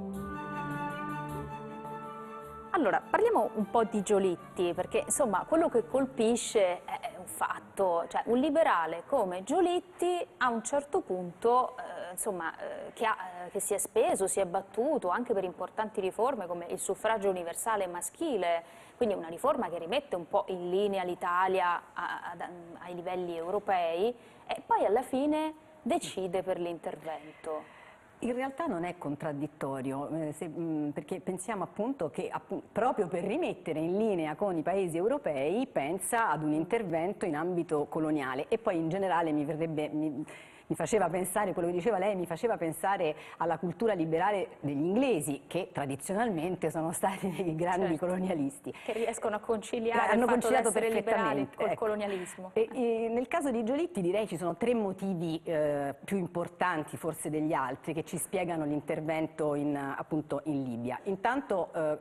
Allora, 2.75 3.03
parliamo 3.07 3.51
un 3.53 3.69
po' 3.69 3.83
di 3.83 4.01
Giolitti, 4.01 4.73
perché 4.73 5.03
insomma 5.05 5.45
quello 5.47 5.69
che 5.69 5.85
colpisce 5.85 6.83
è 6.85 7.13
un 7.19 7.27
fatto, 7.27 8.07
cioè 8.07 8.23
un 8.25 8.39
liberale 8.39 9.03
come 9.05 9.43
Giolitti 9.43 10.25
a 10.37 10.49
un 10.49 10.63
certo 10.63 11.01
punto 11.01 11.77
eh, 11.77 12.13
insomma, 12.13 12.51
eh, 12.57 12.91
che, 12.93 13.05
ha, 13.05 13.15
eh, 13.45 13.51
che, 13.51 13.59
si 13.59 13.75
è 13.75 13.77
speso, 13.77 14.25
si 14.25 14.39
è 14.39 14.45
battuto 14.47 15.09
anche 15.09 15.35
per 15.35 15.43
importanti 15.43 16.01
riforme 16.01 16.47
come 16.47 16.65
il 16.65 16.79
suffragio 16.79 17.29
universale 17.29 17.85
maschile, 17.85 18.63
quindi 18.97 19.13
una 19.13 19.27
riforma 19.27 19.69
che 19.69 19.77
rimette 19.77 20.15
un 20.15 20.27
po' 20.27 20.45
in 20.47 20.71
linea 20.71 21.03
l'Italia 21.03 21.79
ai 21.93 22.95
livelli 22.95 23.37
europei 23.37 24.07
e 24.47 24.63
poi 24.65 24.83
alla 24.83 25.03
fine 25.03 25.53
decide 25.83 26.41
per 26.41 26.59
l'intervento. 26.59 27.82
In 28.23 28.33
realtà 28.33 28.67
non 28.67 28.85
è 28.85 28.97
contraddittorio, 28.97 30.07
eh, 30.09 30.31
se, 30.31 30.47
mm, 30.47 30.89
perché 30.91 31.19
pensiamo 31.19 31.63
appunto 31.63 32.09
che 32.09 32.29
appunto, 32.29 32.67
proprio 32.71 33.07
per 33.07 33.25
rimettere 33.25 33.79
in 33.79 33.97
linea 33.97 34.35
con 34.35 34.57
i 34.57 34.61
paesi 34.61 34.95
europei 34.95 35.67
pensa 35.67 36.29
ad 36.29 36.41
un 36.41 36.53
intervento 36.53 37.25
in 37.25 37.35
ambito 37.35 37.85
coloniale. 37.89 38.45
E 38.47 38.57
poi 38.57 38.77
in 38.77 38.87
generale 38.87 39.31
mi 39.33 39.43
verrebbe... 39.43 39.89
Mi, 39.89 40.25
mi 40.73 40.75
faceva 40.75 41.07
pensare, 41.07 41.53
quello 41.53 41.67
che 41.67 41.75
diceva 41.75 41.99
lei, 41.99 42.15
mi 42.15 42.25
faceva 42.25 42.57
pensare 42.57 43.15
alla 43.37 43.59
cultura 43.59 43.93
liberale 43.93 44.57
degli 44.59 44.81
inglesi, 44.81 45.43
che 45.45 45.69
tradizionalmente 45.71 46.71
sono 46.71 46.91
stati 46.91 47.29
dei 47.29 47.55
grandi 47.55 47.89
certo. 47.89 48.05
colonialisti. 48.07 48.73
Che 48.83 48.93
riescono 48.93 49.35
a 49.35 49.39
conciliare 49.39 50.13
Hanno 50.13 50.23
il 50.23 50.29
conciliato 50.29 50.71
liberali 50.79 51.47
col 51.55 51.67
ecco. 51.67 51.75
colonialismo. 51.75 52.51
E, 52.53 52.67
e, 52.73 53.07
nel 53.09 53.27
caso 53.27 53.51
di 53.51 53.63
Giolitti 53.63 54.01
direi 54.01 54.27
ci 54.27 54.37
sono 54.37 54.55
tre 54.55 54.73
motivi 54.73 55.39
eh, 55.43 55.93
più 56.03 56.17
importanti 56.17 56.97
forse 56.97 57.29
degli 57.29 57.53
altri 57.53 57.93
che 57.93 58.03
ci 58.03 58.17
spiegano 58.17 58.65
l'intervento 58.65 59.53
in, 59.53 59.75
appunto 59.75 60.41
in 60.45 60.63
Libia. 60.63 60.99
Intanto 61.03 61.69
eh, 61.75 61.99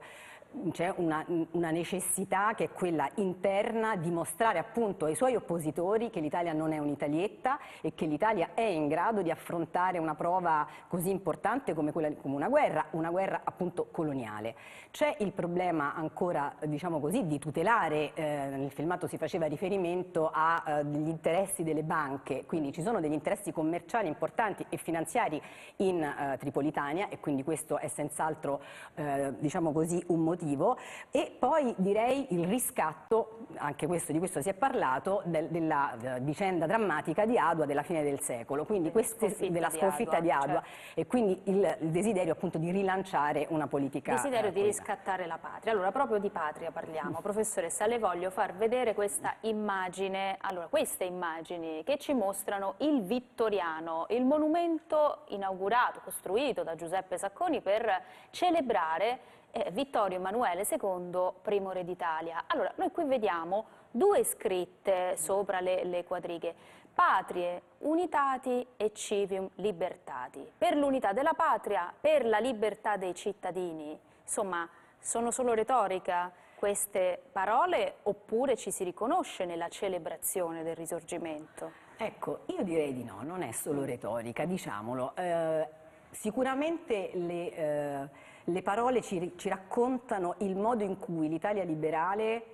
c'è 0.71 0.93
una, 0.97 1.25
una, 1.53 1.71
necessità 1.71 2.53
che 2.55 2.65
è 2.65 2.71
quella 2.71 3.09
interna 3.17 3.97
di 3.97 4.11
mostrare 4.11 4.59
appunto 4.59 5.07
ai 5.07 5.15
suoi 5.15 5.35
oppositori 5.35 6.11
che 6.11 6.21
l'Italia 6.21 6.53
non 6.53 6.73
è 6.73 6.79
un'italietta 6.79 7.59
e 7.81 7.95
che 7.95 8.07
l'Italia 8.07 8.51
è 8.55 8.63
in 8.63 8.87
grado 8.89 9.23
di 9.23 9.31
affrontare 9.31 9.99
una 9.99 10.15
prova 10.15 10.67
così 10.89 11.11
importante 11.11 11.75
come 11.75 11.91
quella 11.93 12.13
come 12.15 12.35
una 12.35 12.49
guerra, 12.49 12.87
una 12.91 13.11
guerra 13.11 13.41
appunto 13.45 13.89
coloniale. 13.91 14.55
C'è 14.91 15.17
il 15.21 15.33
problema 15.33 15.95
ancora 15.95 16.55
diciamo 16.67 17.01
così 17.01 17.27
di 17.27 17.39
tutelare, 17.39 18.13
eh, 18.13 18.49
nel 18.51 18.71
filmato 18.71 19.07
si 19.07 19.17
faceva 19.17 19.47
riferimento 19.47 20.31
agli 20.33 21.09
eh, 21.09 21.11
interessi 21.11 21.63
delle 21.63 21.83
banche, 21.83 22.45
quindi 22.45 22.73
ci 22.73 22.83
sono 22.83 23.01
degli 23.01 23.13
interessi 23.13 23.53
commerciali 23.53 24.09
importanti 24.09 24.67
e 24.69 24.77
finanziari 24.77 25.41
in 25.77 26.03
eh, 26.03 26.37
Tripolitania 26.39 27.09
e 27.09 27.19
quindi 27.21 27.43
questo 27.43 27.79
è 27.79 27.89
senz'altro 27.89 28.61
eh, 28.95 29.33
diciamo 29.39 29.73
così 29.73 30.03
un 30.09 30.21
motivo 30.21 30.42
motivo 30.43 30.77
e 31.11 31.35
poi 31.39 31.73
direi 31.79 32.27
il 32.31 32.47
riscatto, 32.47 33.47
anche 33.57 33.87
questo, 33.87 34.13
di 34.13 34.19
questo 34.19 34.43
si 34.43 34.49
è 34.49 34.55
parlato, 34.55 35.23
del, 35.25 35.49
della 35.49 35.95
uh, 35.95 36.21
vicenda 36.21 36.67
drammatica 36.67 37.25
di 37.25 37.39
Adua 37.39 37.65
della 37.65 37.83
fine 37.83 38.03
del 38.03 38.21
secolo, 38.21 38.65
quindi 38.65 38.91
queste, 38.91 39.29
sconfitta 39.29 39.53
della 39.53 39.71
sconfitta 39.71 40.21
di 40.21 40.31
Adua, 40.31 40.47
di 40.47 40.51
Adua 40.51 40.63
certo. 40.63 41.01
e 41.01 41.07
quindi 41.07 41.41
il, 41.45 41.77
il, 41.81 41.91
desiderio 41.91 42.33
appunto 42.33 42.59
di 42.59 42.71
rilanciare 42.71 43.47
una 43.51 43.69
politica. 43.69 44.13
Il 44.13 44.17
desiderio 44.17 44.51
eh, 44.51 44.53
di 44.53 44.63
riscattare 44.63 45.27
la 45.27 45.39
patria. 45.39 45.73
Allora 45.73 45.93
proprio 45.93 46.19
di 46.19 46.31
patria 46.31 46.71
parliamo. 46.71 47.19
Mm. 47.19 47.23
Professoressa, 47.23 47.87
le 47.87 47.99
voglio 47.99 48.31
far 48.31 48.55
vedere 48.55 48.95
questa 48.95 49.35
immagine, 49.43 50.37
allora 50.41 50.67
queste 50.67 51.05
immagini 51.05 51.83
che 51.85 51.99
ci 51.99 52.13
mostrano 52.15 52.75
il 52.79 53.03
Vittoriano, 53.03 54.07
il 54.11 54.25
monumento 54.25 55.25
inaugurato, 55.29 56.01
costruito 56.03 56.63
da 56.63 56.75
Giuseppe 56.75 57.19
Sacconi 57.19 57.61
per 57.61 58.03
celebrare 58.31 59.21
eh, 59.53 59.71
Vittorio 59.71 60.19
Emanuele 60.19 60.67
II, 60.69 61.31
primo 61.41 61.71
re 61.71 61.85
d'Italia. 61.85 62.45
Allora, 62.47 62.73
noi 62.77 62.91
qui 62.91 63.05
vediamo 63.05 63.67
due 63.91 64.25
scritte 64.25 65.17
sopra 65.17 65.61
le, 65.61 65.85
le 65.85 66.05
quadrighe, 66.05 66.55
patrie 66.93 67.63
unitati 67.79 68.67
e 68.77 68.93
civium 68.93 69.49
libertati, 69.57 70.51
per 70.57 70.77
l'unità 70.77 71.13
della 71.13 71.35
patria, 71.35 71.93
per 71.99 72.27
la 72.27 72.39
libertà 72.39 72.97
dei 72.97 73.15
cittadini. 73.15 73.99
Insomma, 74.23 74.69
sono 74.99 75.31
solo 75.31 75.53
retorica 75.53 76.33
queste 76.63 77.21
parole 77.33 77.97
oppure 78.05 78.57
ci 78.57 78.71
si 78.71 78.85
riconosce 78.85 79.45
nella 79.45 79.69
celebrazione 79.69 80.63
del 80.63 80.77
risorgimento? 80.77 81.73
Ecco, 81.97 82.41
io 82.47 82.63
direi 82.63 82.95
di 82.95 83.03
no, 83.03 83.19
non 83.23 83.43
è 83.43 83.51
solo 83.53 83.85
retorica, 83.85 84.45
diciamolo. 84.45 85.15
Eh, 85.17 85.69
sicuramente 86.11 87.11
le... 87.15 87.55
Eh, 87.55 88.31
le 88.45 88.63
parole 88.63 89.03
ci, 89.03 89.33
ci 89.37 89.49
raccontano 89.49 90.35
il 90.39 90.57
modo 90.57 90.83
in 90.83 90.99
cui 90.99 91.29
l'Italia 91.29 91.65
liberale 91.65 92.47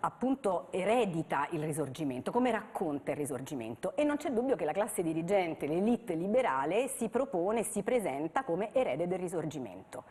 appunto 0.00 0.68
eredita 0.70 1.48
il 1.50 1.62
risorgimento, 1.62 2.30
come 2.30 2.50
racconta 2.50 3.10
il 3.10 3.16
risorgimento 3.16 3.96
e 3.96 4.04
non 4.04 4.16
c'è 4.16 4.30
dubbio 4.30 4.54
che 4.54 4.64
la 4.64 4.72
classe 4.72 5.02
dirigente, 5.02 5.66
l'elite 5.66 6.14
liberale 6.14 6.88
si 6.88 7.08
propone, 7.08 7.62
si 7.62 7.82
presenta 7.82 8.44
come 8.44 8.70
erede 8.72 9.08
del 9.08 9.18
risorgimento. 9.18 10.04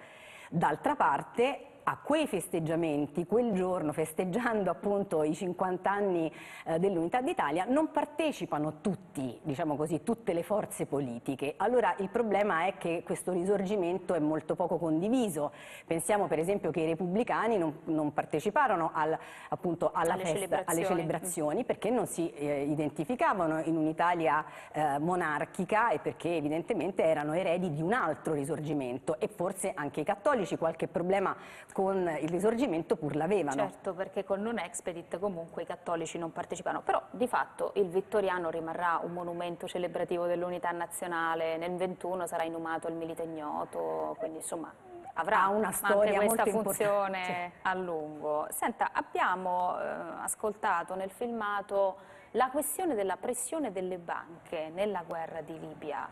D'altra 0.50 0.96
parte 0.96 1.75
a 1.88 1.98
quei 1.98 2.26
festeggiamenti, 2.26 3.26
quel 3.28 3.54
giorno 3.54 3.94
festeggiando 3.94 4.72
appunto 4.72 5.22
i 5.24 5.36
50 5.36 5.92
anni 5.92 6.32
eh, 6.66 6.80
dell'Unità 6.80 7.22
d'Italia, 7.22 7.66
non 7.68 7.92
partecipano 7.92 8.82
tutti, 8.82 9.38
diciamo 9.44 9.76
così, 9.76 10.02
tutte 10.02 10.34
le 10.34 10.42
forze 10.42 10.88
politiche. 10.88 11.54
Allora 11.58 11.94
il 12.00 12.10
problema 12.10 12.66
è 12.66 12.78
che 12.78 13.04
questo 13.06 13.32
risorgimento 13.32 14.16
è 14.16 14.20
molto 14.20 14.56
poco 14.56 14.78
condiviso. 14.78 15.52
Pensiamo 15.86 16.26
per 16.28 16.40
esempio 16.40 16.72
che 16.72 16.82
i 16.82 16.86
repubblicani 16.88 17.58
non, 17.58 17.82
non 17.86 18.14
parteciparono 18.14 18.90
al, 18.92 19.16
appunto 19.50 19.92
alla 19.94 20.14
alle 20.14 20.24
festa, 20.24 20.38
celebrazioni. 20.40 20.80
alle 20.80 20.88
celebrazioni 20.88 21.64
perché 21.66 21.90
non 21.92 22.08
si 22.08 22.32
eh, 22.32 22.64
identificavano 22.64 23.62
in 23.62 23.78
un'Italia 23.78 24.44
eh, 24.72 24.98
monarchica 24.98 25.90
e 25.90 26.00
perché 26.00 26.36
evidentemente 26.36 27.04
erano 27.04 27.34
eredi 27.34 27.72
di 27.72 27.84
un 27.84 27.94
altro 27.94 28.34
risorgimento 28.34 29.20
e 29.20 29.28
forse 29.28 29.72
anche 29.76 30.02
i 30.02 30.04
cattolici 30.04 30.58
qualche 30.58 30.88
problema 30.88 31.36
con 31.76 32.10
il 32.22 32.30
risorgimento 32.30 32.96
pur 32.96 33.18
l'avevano. 33.18 33.64
Certo, 33.64 33.94
perché 33.94 34.24
con 34.24 34.42
non 34.42 34.60
expedit 34.60 35.20
comunque 35.20 35.64
i 35.64 35.66
cattolici 35.66 36.18
non 36.18 36.32
partecipano, 36.32 36.80
però 36.80 37.02
di 37.12 37.28
fatto 37.28 37.74
il 37.76 37.90
Vittoriano 37.90 38.50
rimarrà 38.50 39.02
un 39.04 39.12
monumento 39.12 39.68
celebrativo 39.68 40.26
dell'unità 40.26 40.72
nazionale, 40.72 41.58
nel 41.58 41.76
21 41.76 42.28
sarà 42.28 42.44
inumato 42.44 42.88
il 42.88 42.94
Milite 42.94 43.24
Ignoto, 43.24 44.16
quindi 44.20 44.38
insomma 44.38 44.74
avrà 45.16 45.48
una 45.48 45.74
storia 45.74 46.24
questa 46.24 46.46
funzione 46.46 47.52
a 47.64 47.74
lungo. 47.74 48.48
Senta, 48.52 48.92
abbiamo 48.94 49.78
eh, 49.78 49.84
ascoltato 50.22 50.96
nel 50.96 51.12
filmato 51.12 51.98
la 52.32 52.50
questione 52.52 52.96
della 52.96 53.18
pressione 53.18 53.74
delle 53.74 53.98
banche 53.98 54.72
nella 54.74 55.04
guerra 55.06 55.42
di 55.42 55.60
Libia. 55.60 56.08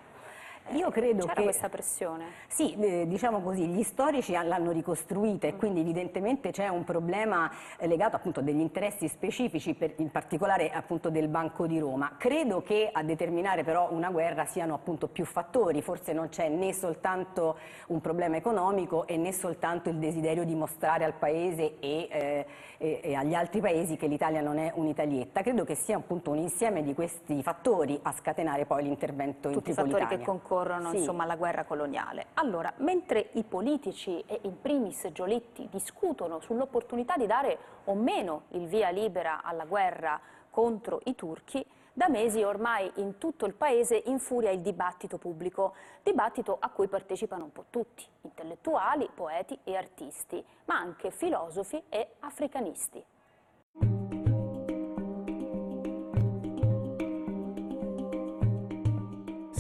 Io 0.72 0.90
credo 0.90 1.22
C'era 1.22 1.34
che... 1.34 1.44
questa 1.44 1.70
pressione? 1.70 2.26
Sì, 2.48 2.74
eh, 2.76 3.06
diciamo 3.08 3.42
così, 3.42 3.68
gli 3.68 3.84
storici 3.84 4.32
l'hanno 4.32 4.72
ricostruita 4.72 5.46
e 5.46 5.56
quindi 5.56 5.82
evidentemente 5.82 6.52
c'è 6.52 6.68
un 6.68 6.84
problema 6.84 7.52
eh, 7.78 7.88
legato 7.88 8.16
appunto 8.16 8.40
a 8.40 8.44
degli 8.44 8.60
interessi 8.60 9.08
specifici, 9.08 9.74
per, 9.76 9.94
in 9.98 10.10
particolare 10.10 10.72
appunto 10.72 11.10
del 11.10 11.28
Banco 11.28 11.68
di 11.68 11.80
Roma. 11.80 12.16
Credo 12.18 12.62
che 12.62 12.90
a 12.92 13.04
determinare 13.04 13.64
però 13.64 13.92
una 13.92 14.10
guerra 14.10 14.46
siano 14.46 14.74
appunto 14.74 15.08
più 15.08 15.26
fattori, 15.26 15.82
forse 15.82 16.14
non 16.14 16.30
c'è 16.30 16.48
né 16.50 16.74
soltanto 16.74 17.58
un 17.88 18.02
problema 18.02 18.38
economico 18.38 19.06
e 19.06 19.18
né 19.18 19.32
soltanto 19.32 19.90
il 19.90 19.98
desiderio 19.98 20.44
di 20.44 20.56
mostrare 20.56 21.04
al 21.04 21.14
Paese 21.14 21.80
e, 21.80 22.08
eh, 22.10 22.46
e, 22.78 23.00
e 23.04 23.14
agli 23.16 23.34
altri 23.36 23.60
paesi 23.60 23.96
che 23.96 24.08
l'Italia 24.08 24.42
non 24.42 24.58
è 24.58 24.72
un'italietta. 24.74 25.42
Credo 25.42 25.66
che 25.66 25.76
sia 25.76 25.98
appunto 25.98 26.32
un 26.32 26.38
insieme 26.38 26.82
di 26.84 26.94
questi 26.94 27.44
fattori 27.44 28.00
a 28.02 28.12
scatenare 28.12 28.66
poi 28.66 28.84
l'intervento 28.84 29.50
in 29.50 29.62
Tripolitania 29.62 30.18
concorrono 30.54 30.90
sì. 30.92 30.98
insomma, 30.98 31.24
alla 31.24 31.36
guerra 31.36 31.64
coloniale. 31.66 32.28
Allora, 32.36 32.72
mentre 32.78 33.30
i 33.34 33.44
politici 33.44 34.24
e 34.28 34.40
in 34.44 34.62
primis 34.62 35.10
Giolitti 35.12 35.68
discutono 35.70 36.40
sull'opportunità 36.40 37.18
di 37.18 37.26
dare 37.26 37.58
o 37.86 37.96
meno 37.96 38.44
il 38.50 38.68
via 38.68 38.90
libera 38.90 39.42
alla 39.44 39.66
guerra 39.66 40.20
contro 40.50 41.02
i 41.06 41.16
turchi, 41.16 41.66
da 41.96 42.08
mesi 42.08 42.42
ormai 42.42 42.92
in 42.96 43.18
tutto 43.18 43.46
il 43.46 43.54
paese 43.54 44.02
infuria 44.06 44.52
il 44.52 44.62
dibattito 44.62 45.18
pubblico, 45.18 45.74
dibattito 46.02 46.58
a 46.60 46.70
cui 46.70 46.88
partecipano 46.88 47.44
un 47.44 47.52
po' 47.52 47.66
tutti, 47.70 48.06
intellettuali, 48.22 49.10
poeti 49.14 49.58
e 49.64 49.76
artisti, 49.76 50.44
ma 50.66 50.78
anche 50.78 51.12
filosofi 51.12 51.82
e 51.90 52.16
africanisti. 52.20 53.04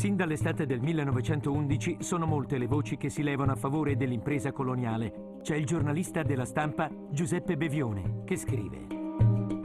Sin 0.04 0.18
dall'estate 0.18 0.66
del 0.66 0.82
1911 0.82 2.00
sono 2.02 2.26
molte 2.26 2.58
le 2.58 2.68
voci 2.68 2.98
che 2.98 3.10
si 3.10 3.24
levano 3.24 3.54
a 3.54 3.56
favore 3.56 3.96
dell'impresa 3.96 4.52
coloniale. 4.52 5.38
C'è 5.42 5.56
il 5.56 5.66
giornalista 5.66 6.24
della 6.24 6.44
stampa 6.44 6.92
Giuseppe 7.10 7.56
Bevione 7.56 8.24
che 8.26 8.36
scrive 8.36 8.86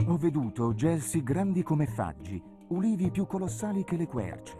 Ho 0.07 0.15
veduto 0.15 0.73
gelsi 0.73 1.23
grandi 1.23 1.61
come 1.61 1.87
faggi, 1.87 2.41
ulivi 2.69 3.11
più 3.11 3.27
colossali 3.27 3.83
che 3.83 3.97
le 3.97 4.07
querce. 4.07 4.55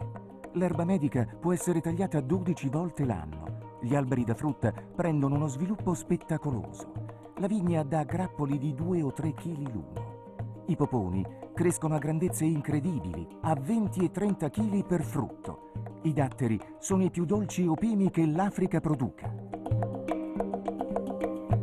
L'erba 0.55 0.83
medica 0.83 1.25
può 1.39 1.53
essere 1.53 1.79
tagliata 1.79 2.19
12 2.19 2.67
volte 2.67 3.05
l'anno. 3.05 3.77
Gli 3.81 3.95
alberi 3.95 4.25
da 4.25 4.35
frutta 4.35 4.73
prendono 4.73 5.35
uno 5.35 5.47
sviluppo 5.47 5.93
spettacoloso. 5.93 6.91
La 7.37 7.47
vigna 7.47 7.83
dà 7.83 8.03
grappoli 8.03 8.57
di 8.57 8.73
2 8.73 9.01
o 9.01 9.13
3 9.13 9.33
kg 9.33 9.71
l'uno. 9.71 10.63
I 10.65 10.75
poponi 10.75 11.25
crescono 11.53 11.95
a 11.95 11.99
grandezze 11.99 12.43
incredibili, 12.43 13.25
a 13.43 13.55
20 13.55 14.03
e 14.03 14.11
30 14.11 14.49
kg 14.49 14.85
per 14.85 15.03
frutto 15.03 15.67
i 16.03 16.13
datteri 16.13 16.59
sono 16.79 17.03
i 17.03 17.09
più 17.09 17.25
dolci 17.25 17.65
opimi 17.65 18.09
che 18.09 18.25
l'Africa 18.25 18.79
produca. 18.79 19.33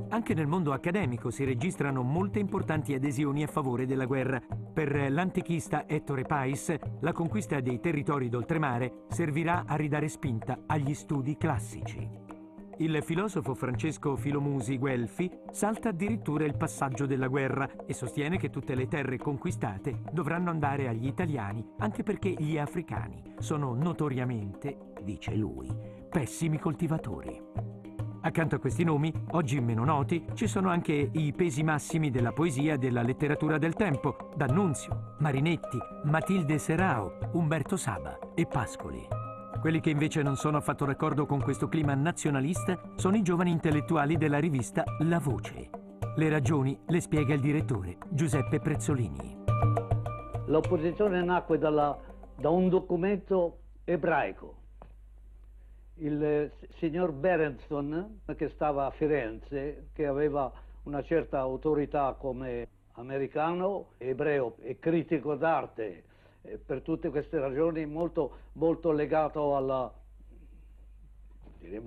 Anche 0.08 0.34
nel 0.34 0.46
mondo 0.46 0.72
accademico 0.72 1.30
si 1.30 1.44
registrano 1.44 2.02
molte 2.02 2.38
importanti 2.38 2.94
adesioni 2.94 3.42
a 3.42 3.48
favore 3.48 3.86
della 3.86 4.06
guerra. 4.06 4.40
Per 4.72 5.10
l'antichista 5.10 5.86
Ettore 5.86 6.22
Pais, 6.22 6.74
la 7.00 7.12
conquista 7.12 7.60
dei 7.60 7.80
territori 7.80 8.28
d'oltremare 8.28 9.04
servirà 9.08 9.64
a 9.66 9.76
ridare 9.76 10.08
spinta 10.08 10.62
agli 10.66 10.94
studi 10.94 11.36
classici. 11.36 12.25
Il 12.78 13.02
filosofo 13.02 13.54
Francesco 13.54 14.16
Filomusi 14.16 14.76
Guelfi 14.76 15.30
salta 15.50 15.88
addirittura 15.88 16.44
il 16.44 16.58
passaggio 16.58 17.06
della 17.06 17.26
guerra 17.26 17.66
e 17.86 17.94
sostiene 17.94 18.36
che 18.36 18.50
tutte 18.50 18.74
le 18.74 18.86
terre 18.86 19.16
conquistate 19.16 20.02
dovranno 20.12 20.50
andare 20.50 20.86
agli 20.86 21.06
italiani, 21.06 21.66
anche 21.78 22.02
perché 22.02 22.28
gli 22.28 22.58
africani 22.58 23.22
sono 23.38 23.72
notoriamente, 23.72 24.92
dice 25.02 25.34
lui, 25.34 25.74
pessimi 26.10 26.58
coltivatori. 26.58 27.40
Accanto 28.20 28.56
a 28.56 28.58
questi 28.58 28.84
nomi, 28.84 29.10
oggi 29.30 29.58
meno 29.60 29.84
noti, 29.84 30.26
ci 30.34 30.46
sono 30.46 30.68
anche 30.68 31.10
i 31.12 31.32
pesi 31.32 31.62
massimi 31.62 32.10
della 32.10 32.32
poesia 32.32 32.74
e 32.74 32.78
della 32.78 33.00
letteratura 33.00 33.56
del 33.56 33.74
tempo, 33.74 34.32
D'Annunzio, 34.36 35.14
Marinetti, 35.20 35.78
Matilde 36.04 36.58
Serao, 36.58 37.16
Umberto 37.32 37.78
Saba 37.78 38.18
e 38.34 38.44
Pascoli. 38.44 39.25
Quelli 39.66 39.80
che 39.80 39.90
invece 39.90 40.22
non 40.22 40.36
sono 40.36 40.58
affatto 40.58 40.84
d'accordo 40.84 41.26
con 41.26 41.42
questo 41.42 41.66
clima 41.66 41.92
nazionalista 41.92 42.78
sono 42.94 43.16
i 43.16 43.22
giovani 43.22 43.50
intellettuali 43.50 44.16
della 44.16 44.38
rivista 44.38 44.84
La 45.00 45.18
Voce. 45.18 45.70
Le 46.14 46.28
ragioni 46.28 46.78
le 46.86 47.00
spiega 47.00 47.34
il 47.34 47.40
direttore 47.40 47.98
Giuseppe 48.08 48.60
Prezzolini. 48.60 49.42
L'opposizione 50.46 51.20
nacque 51.24 51.58
dalla, 51.58 51.98
da 52.36 52.48
un 52.48 52.68
documento 52.68 53.58
ebraico. 53.82 54.54
Il 55.94 56.22
eh, 56.22 56.52
signor 56.78 57.10
Berenson, 57.10 58.20
che 58.36 58.48
stava 58.50 58.86
a 58.86 58.92
Firenze, 58.92 59.88
che 59.92 60.06
aveva 60.06 60.48
una 60.84 61.02
certa 61.02 61.40
autorità 61.40 62.14
come 62.16 62.68
americano, 62.92 63.94
ebreo 63.98 64.58
e 64.60 64.78
critico 64.78 65.34
d'arte, 65.34 66.04
per 66.64 66.82
tutte 66.82 67.10
queste 67.10 67.38
ragioni 67.38 67.84
molto, 67.86 68.38
molto 68.52 68.92
legato 68.92 69.56
alla, 69.56 69.92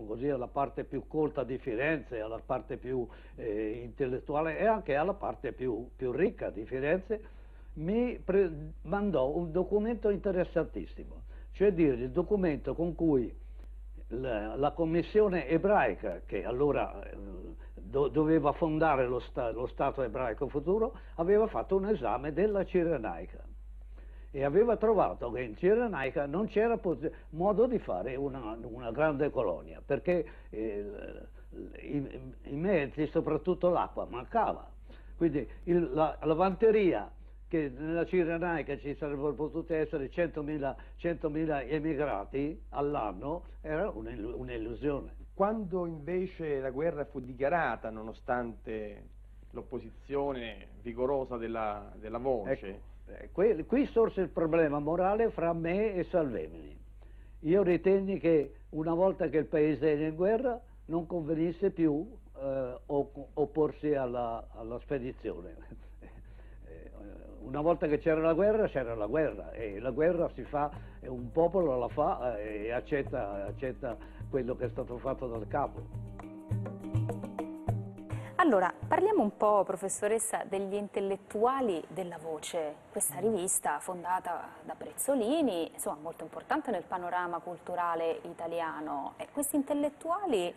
così, 0.06 0.30
alla 0.30 0.48
parte 0.48 0.84
più 0.84 1.08
colta 1.08 1.44
di 1.44 1.58
Firenze, 1.58 2.20
alla 2.20 2.42
parte 2.44 2.78
più 2.78 3.08
eh, 3.36 3.82
intellettuale 3.84 4.58
e 4.60 4.66
anche 4.66 4.96
alla 4.96 5.14
parte 5.14 5.54
più, 5.54 5.90
più 5.96 6.12
ricca 6.12 6.50
di 6.50 6.66
Firenze, 6.66 7.38
mi 7.74 8.22
mandò 8.84 9.30
un 9.30 9.52
documento 9.52 10.10
interessantissimo, 10.10 11.24
cioè 11.52 11.72
dire 11.72 11.96
il 11.96 12.12
documento 12.12 12.76
con 12.76 12.94
cui 12.94 13.34
la, 14.10 14.56
la 14.56 14.72
commissione 14.72 15.48
ebraica, 15.48 16.22
che 16.26 16.44
allora 16.44 17.02
eh, 17.04 17.16
do, 17.76 18.08
doveva 18.08 18.52
fondare 18.52 19.08
lo, 19.08 19.20
sta, 19.20 19.52
lo, 19.52 19.68
Stato 19.68 20.02
ebraico 20.02 20.48
futuro, 20.50 20.98
aveva 21.16 21.48
fatto 21.48 21.76
un 21.76 21.88
esame 21.88 22.34
della 22.34 22.66
Cirenaica 22.66 23.49
e 24.32 24.44
aveva 24.44 24.78
trovato 24.78 25.32
che 25.32 25.42
in 25.42 25.58
Cirenaica 25.58 26.26
non 26.26 26.48
c'era 26.48 26.80
modo 27.32 27.66
di 27.66 27.80
fare 27.80 28.16
una, 28.16 28.58
una 28.62 28.92
grande 28.92 29.30
colonia, 29.32 29.82
perché 29.84 30.26
eh, 30.50 30.86
i, 31.82 32.34
i, 32.44 32.56
mezzi, 32.56 33.08
soprattutto 33.08 33.70
l'acqua, 33.70 34.06
mancava. 34.06 34.70
Quindi 35.18 35.48
il, 35.64 35.90
la 35.94 36.18
lavanderia 36.22 37.12
che 37.48 37.72
nella 37.76 38.06
Cirenaica 38.06 38.78
ci 38.78 38.96
sarebbero 38.96 39.34
potuti 39.34 39.74
essere 39.74 40.12
100.000, 40.12 40.76
100 40.98 41.32
emigrati 41.68 42.62
all'anno 42.70 43.44
era 43.62 43.90
un'illusione. 43.90 45.16
Quando 45.34 45.88
invece 45.88 46.60
la 46.60 46.70
guerra 46.70 47.06
fu 47.06 47.20
dichiarata, 47.20 47.90
nonostante 47.90 49.08
l'opposizione 49.52 50.68
vigorosa 50.84 51.38
della, 51.38 51.92
della 51.96 52.20
voce... 52.20 52.52
Ecco, 52.52 52.88
qui, 53.32 53.66
qui 53.66 53.86
sorse 53.88 54.22
il 54.22 54.30
problema 54.30 54.80
morale 54.80 55.30
fra 55.32 55.54
me 55.54 55.96
e 55.96 56.04
Salvemini. 56.06 56.78
Io 57.42 57.64
ritenni 57.64 58.20
che 58.20 58.54
una 58.70 58.94
volta 58.94 59.28
che 59.30 59.38
il 59.38 59.46
paese 59.46 59.94
è 59.94 60.06
in 60.08 60.16
guerra 60.16 60.60
non 60.86 61.06
convenisse 61.06 61.72
più 61.72 62.08
eh, 62.38 62.78
opporsi 62.86 63.94
alla, 63.94 64.48
alla 64.54 64.80
spedizione 64.80 65.56
una 67.42 67.62
volta 67.62 67.88
che 67.88 67.98
c'era 67.98 68.22
la 68.22 68.34
guerra, 68.34 68.68
c'era 68.68 68.96
la 68.96 69.08
guerra 69.08 69.52
e 69.52 69.80
la 69.80 69.92
guerra 69.92 70.30
si 70.36 70.44
fa, 70.44 70.70
un 71.02 71.32
popolo 71.32 71.78
la 71.78 71.88
fa 71.88 72.38
eh, 72.38 72.66
e 72.66 72.72
accetta, 72.72 73.46
accetta 73.46 73.98
quello 74.30 74.56
che 74.56 74.66
è 74.66 74.70
stato 74.70 74.98
fatto 74.98 75.28
dal 75.28 75.48
capo. 75.48 76.09
Allora, 78.42 78.74
parliamo 78.88 79.22
un 79.22 79.36
po', 79.36 79.66
professoressa, 79.66 80.46
degli 80.48 80.76
intellettuali 80.76 81.84
della 81.90 82.18
voce. 82.18 82.74
Questa 82.90 83.20
rivista, 83.20 83.82
fondata 83.82 84.48
da 84.64 84.76
Prezzolini, 84.76 85.70
insomma, 85.74 85.98
molto 86.02 86.24
importante 86.24 86.72
nel 86.72 86.84
panorama 86.84 87.40
culturale 87.40 88.22
italiano. 88.24 89.16
E 89.18 89.28
questi 89.34 89.58
intellettuali 89.58 90.48
eh, 90.48 90.56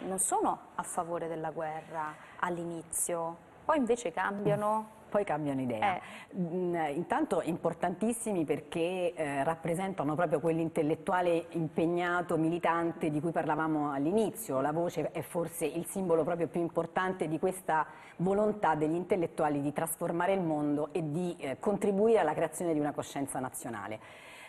non 0.00 0.18
sono 0.18 0.58
a 0.74 0.82
favore 0.82 1.28
della 1.28 1.52
guerra 1.52 2.16
all'inizio, 2.40 3.36
poi 3.64 3.76
invece 3.76 4.10
cambiano 4.10 5.02
poi 5.14 5.22
cambiano 5.22 5.60
idea. 5.60 5.94
Eh. 5.94 6.00
Mm, 6.36 6.74
intanto 6.96 7.40
importantissimi 7.44 8.44
perché 8.44 9.14
eh, 9.14 9.44
rappresentano 9.44 10.16
proprio 10.16 10.40
quell'intellettuale 10.40 11.46
impegnato, 11.50 12.36
militante 12.36 13.10
di 13.10 13.20
cui 13.20 13.30
parlavamo 13.30 13.92
all'inizio. 13.92 14.60
La 14.60 14.72
voce 14.72 15.12
è 15.12 15.20
forse 15.20 15.66
il 15.66 15.86
simbolo 15.86 16.24
proprio 16.24 16.48
più 16.48 16.60
importante 16.60 17.28
di 17.28 17.38
questa 17.38 17.86
volontà 18.16 18.74
degli 18.74 18.96
intellettuali 18.96 19.62
di 19.62 19.72
trasformare 19.72 20.32
il 20.32 20.40
mondo 20.40 20.88
e 20.90 21.08
di 21.08 21.36
eh, 21.38 21.58
contribuire 21.60 22.18
alla 22.18 22.34
creazione 22.34 22.72
di 22.72 22.80
una 22.80 22.92
coscienza 22.92 23.38
nazionale. 23.38 24.00